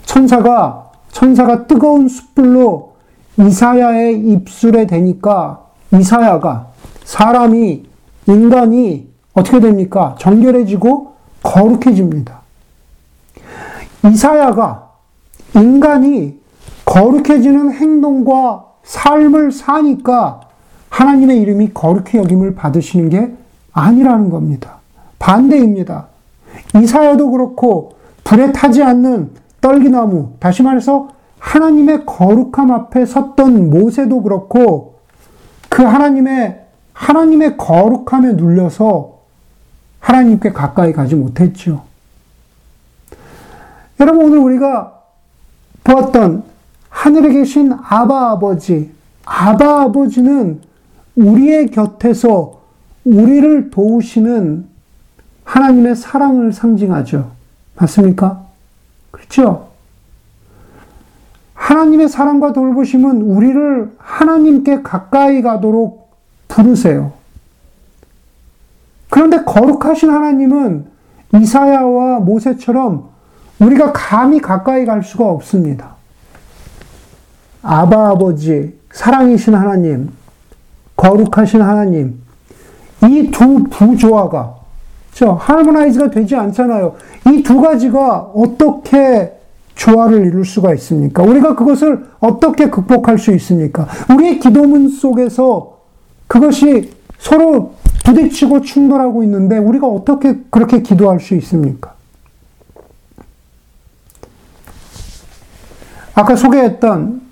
천사가, 0.05 0.91
천사가 1.11 1.67
뜨거운 1.67 2.09
숯불로 2.09 2.93
이사야의 3.37 4.21
입술에 4.21 4.87
대니까 4.87 5.67
이사야가, 5.93 6.69
사람이, 7.05 7.85
인간이 8.27 9.09
어떻게 9.35 9.59
됩니까? 9.59 10.15
정결해지고 10.19 11.15
거룩해집니다. 11.43 12.41
이사야가 14.05 14.89
인간이 15.57 16.39
거룩해지는 16.85 17.73
행동과 17.73 18.67
삶을 18.85 19.51
사니까 19.51 20.43
하나님의 20.91 21.41
이름이 21.41 21.75
거룩히 21.75 22.19
여김을 22.19 22.55
받으시는 22.55 23.09
게 23.09 23.35
아니라는 23.73 24.31
겁니다. 24.31 24.80
반대입니다. 25.21 26.09
이사야도 26.75 27.31
그렇고 27.31 27.93
불에 28.25 28.51
타지 28.51 28.83
않는 28.83 29.31
떨기나무, 29.61 30.33
다시 30.41 30.65
말해서 30.65 31.11
하나님의 31.39 32.05
거룩함 32.07 32.71
앞에 32.73 33.07
섰던 33.07 33.71
모세도 33.71 34.23
그렇고 34.23 34.97
그 35.69 35.83
하나님의 35.83 36.65
하나님의 36.93 37.57
거룩함에 37.57 38.33
눌려서 38.33 39.21
하나님께 40.01 40.53
가까이 40.53 40.93
가지 40.93 41.15
못했죠. 41.15 41.83
여러분, 44.01 44.25
오늘 44.25 44.39
우리가 44.39 45.01
보았던 45.85 46.45
하늘에 46.89 47.33
계신 47.33 47.73
아바 47.73 48.31
아버지, 48.33 48.91
아바 49.25 49.83
아버지는 49.83 50.61
우리의 51.17 51.71
곁에서 51.71 52.61
우리를 53.05 53.71
도우시는 53.71 54.70
하나님의 55.51 55.97
사랑을 55.97 56.53
상징하죠. 56.53 57.33
맞습니까? 57.75 58.45
그렇죠? 59.11 59.71
하나님의 61.55 62.09
사랑과 62.09 62.53
돌보심은 62.53 63.21
우리를 63.23 63.91
하나님께 63.99 64.83
가까이 64.83 65.43
가도록 65.43 66.11
부르세요. 66.47 67.13
그런데 69.09 69.43
거룩하신 69.43 70.11
하나님은 70.11 70.87
이사야와 71.35 72.21
모세처럼 72.21 73.09
우리가 73.59 73.93
감히 73.93 74.41
가까이 74.41 74.85
갈 74.85 75.03
수가 75.03 75.25
없습니다. 75.31 75.97
아바 77.63 78.11
아버지, 78.11 78.79
사랑이신 78.93 79.55
하나님, 79.57 80.11
거룩하신 80.97 81.61
하나님, 81.61 82.21
이 83.03 83.31
두 83.33 83.65
부조화가, 83.65 84.60
저, 85.13 85.33
하모나이즈가 85.33 86.11
되지 86.11 86.37
않잖아요. 86.37 86.95
이 87.27 87.43
두 87.43 87.61
가지가 87.61 88.31
어떻게 88.35 89.33
조화를 89.75 90.27
이룰 90.27 90.45
수가 90.45 90.75
있습니까? 90.75 91.23
우리가 91.23 91.55
그것을 91.55 92.07
어떻게 92.21 92.69
극복할 92.71 93.19
수 93.19 93.33
있습니까? 93.35 93.87
우리의 94.15 94.39
기도문 94.39 94.89
속에서 94.91 95.79
그것이 96.27 96.93
서로 97.19 97.73
부딪히고 98.05 98.61
충돌하고 98.63 99.23
있는데 99.25 99.59
우리가 99.59 99.87
어떻게 99.87 100.39
그렇게 100.51 100.83
기도할 100.83 101.21
수 101.21 101.35
있습니까? 101.37 101.95
아까 106.15 106.37
소개했던 106.37 107.23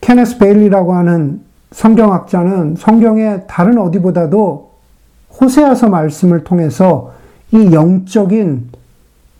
케네스 0.00 0.38
베일리라고 0.38 0.94
하는 0.94 1.40
성경학자는 1.72 2.76
성경의 2.76 3.44
다른 3.48 3.78
어디보다도 3.78 4.67
호세아서 5.40 5.88
말씀을 5.88 6.44
통해서 6.44 7.12
이 7.52 7.72
영적인 7.72 8.70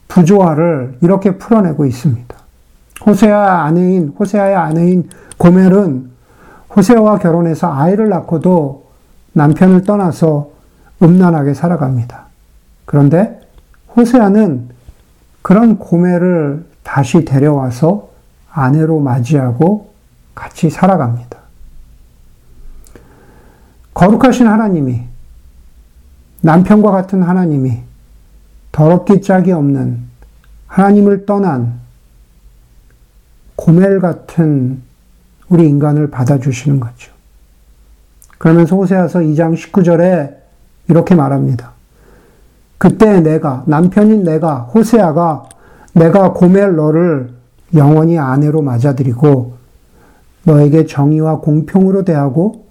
부조화를 0.08 0.98
이렇게 1.02 1.37
풀어내고 1.37 1.84
있습니다. 1.87 2.37
호세아 3.04 3.64
아내인 3.64 4.14
호세아의 4.18 4.56
아내인 4.56 5.08
고멜은 5.37 6.11
호세아와 6.74 7.18
결혼해서 7.18 7.72
아이를 7.72 8.08
낳고도 8.08 8.87
남편을 9.32 9.84
떠나서 9.84 10.50
음란하게 11.02 11.54
살아갑니다. 11.54 12.24
그런데 12.84 13.40
호세아는 13.96 14.68
그런 15.42 15.78
고멜을 15.78 16.66
다시 16.82 17.24
데려와서 17.24 18.08
아내로 18.50 19.00
맞이하고 19.00 19.92
같이 20.34 20.70
살아갑니다. 20.70 21.38
거룩하신 23.94 24.46
하나님이 24.46 25.02
남편과 26.40 26.90
같은 26.90 27.22
하나님이 27.22 27.83
더럽기 28.72 29.22
짝이 29.22 29.53
없는 29.53 29.98
하나님을 30.66 31.27
떠난 31.27 31.81
고멜 33.57 33.98
같은 33.98 34.83
우리 35.48 35.68
인간을 35.68 36.11
받아주시는 36.11 36.79
거죠. 36.79 37.12
그러면서 38.38 38.77
호세아서 38.77 39.20
2장 39.20 39.57
19절에 39.57 40.37
이렇게 40.88 41.14
말합니다. 41.14 41.72
그때 42.79 43.20
내가, 43.20 43.64
남편인 43.66 44.22
내가, 44.22 44.59
호세아가 44.59 45.48
내가 45.92 46.33
고멜 46.33 46.77
너를 46.77 47.31
영원히 47.74 48.18
아내로 48.18 48.62
맞아들이고 48.62 49.57
너에게 50.44 50.87
정의와 50.87 51.40
공평으로 51.40 52.05
대하고 52.05 52.64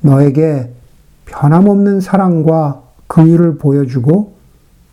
너에게 0.00 0.72
변함없는 1.30 2.00
사랑과 2.00 2.82
긍휼을 3.06 3.58
보여주고 3.58 4.34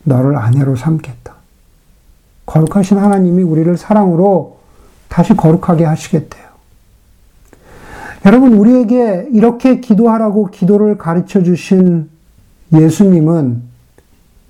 너를 0.04 0.36
아내로 0.36 0.76
삼겠다. 0.76 1.34
거룩하신 2.46 2.98
하나님이 2.98 3.42
우리를 3.42 3.76
사랑으로 3.76 4.58
다시 5.08 5.34
거룩하게 5.34 5.84
하시겠대요. 5.84 6.46
여러분, 8.24 8.54
우리에게 8.54 9.28
이렇게 9.32 9.80
기도하라고 9.80 10.46
기도를 10.46 10.98
가르쳐 10.98 11.42
주신 11.42 12.08
예수님은 12.72 13.62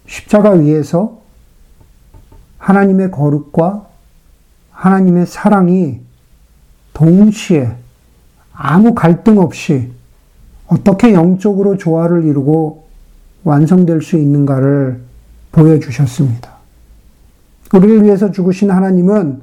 십자가 0.07 0.51
위에서 0.51 1.21
하나님의 2.59 3.11
거룩과 3.11 3.87
하나님의 4.71 5.27
사랑이 5.27 6.01
동시에 6.95 7.77
아무 8.53 8.95
갈등 8.95 9.39
없이 9.39 9.93
어떻게 10.69 11.13
영적으로 11.13 11.77
조화를 11.77 12.25
이루고 12.25 12.87
완성될 13.45 14.03
수 14.03 14.17
있는가를 14.17 15.01
보여주셨습니다. 15.53 16.57
우리를 17.73 18.05
위해서 18.05 18.31
죽으신 18.31 18.71
하나님은 18.71 19.43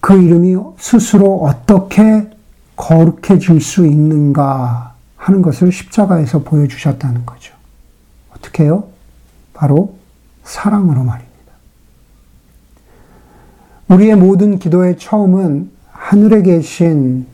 그 0.00 0.14
이름이 0.14 0.56
스스로 0.78 1.42
어떻게 1.42 2.30
거룩해질 2.76 3.60
수 3.60 3.86
있는가 3.86 4.94
하는 5.16 5.42
것을 5.42 5.72
십자가에서 5.72 6.40
보여주셨다는 6.44 7.26
거죠. 7.26 7.54
어떻게 8.34 8.64
해요? 8.64 8.84
바로 9.52 9.96
사랑으로 10.44 11.02
말입니다. 11.02 11.28
우리의 13.88 14.16
모든 14.16 14.58
기도의 14.58 14.98
처음은 14.98 15.70
하늘에 15.90 16.42
계신 16.42 17.26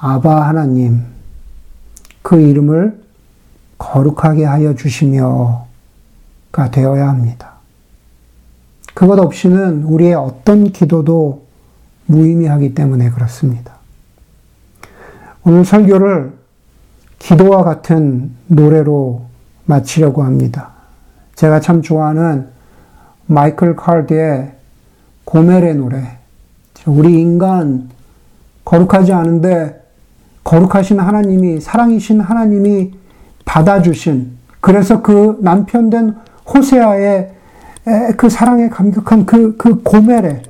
아바 0.00 0.48
하나님, 0.48 1.02
그 2.22 2.40
이름을 2.40 3.02
거룩하게 3.78 4.44
하여 4.44 4.74
주시며가 4.74 6.70
되어야 6.70 7.08
합니다. 7.08 7.54
그것 8.94 9.18
없이는 9.18 9.84
우리의 9.84 10.14
어떤 10.14 10.72
기도도 10.72 11.46
무의미하기 12.06 12.74
때문에 12.74 13.10
그렇습니다. 13.10 13.74
오늘 15.44 15.64
설교를 15.64 16.32
기도와 17.18 17.64
같은 17.64 18.32
노래로 18.46 19.22
마치려고 19.66 20.22
합니다. 20.22 20.72
제가 21.34 21.60
참 21.60 21.82
좋아하는 21.82 22.48
마이클 23.26 23.76
카드의 23.76 24.52
고멜의 25.24 25.74
노래. 25.76 26.18
우리 26.86 27.20
인간 27.20 27.90
거룩하지 28.64 29.12
않은데 29.12 29.77
거룩하신 30.48 30.98
하나님이, 30.98 31.60
사랑이신 31.60 32.20
하나님이 32.20 32.92
받아주신, 33.44 34.30
그래서 34.60 35.02
그 35.02 35.36
남편된 35.42 36.14
호세아의 36.54 37.34
그 38.16 38.30
사랑에 38.30 38.70
감격한 38.70 39.26
그, 39.26 39.58
그 39.58 39.82
고멜의, 39.82 40.42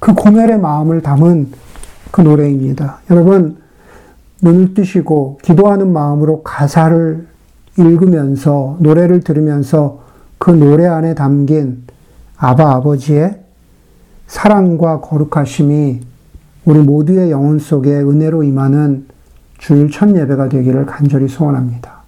그 0.00 0.12
고멜의 0.12 0.60
마음을 0.60 1.00
담은 1.00 1.50
그 2.10 2.20
노래입니다. 2.20 2.98
여러분, 3.10 3.56
눈을 4.42 4.74
뜨시고 4.74 5.38
기도하는 5.40 5.90
마음으로 5.94 6.42
가사를 6.42 7.26
읽으면서 7.78 8.76
노래를 8.80 9.20
들으면서 9.20 10.02
그 10.36 10.50
노래 10.50 10.86
안에 10.86 11.14
담긴 11.14 11.84
아바 12.36 12.70
아버지의 12.70 13.40
사랑과 14.26 15.00
거룩하심이 15.00 16.00
우리 16.66 16.78
모두의 16.80 17.30
영혼 17.30 17.58
속에 17.58 17.96
은혜로 17.96 18.42
임하는 18.42 19.11
주일 19.62 19.88
첫 19.88 20.10
예배가 20.12 20.48
되기를 20.48 20.84
간절히 20.86 21.28
소원합니다. 21.28 22.01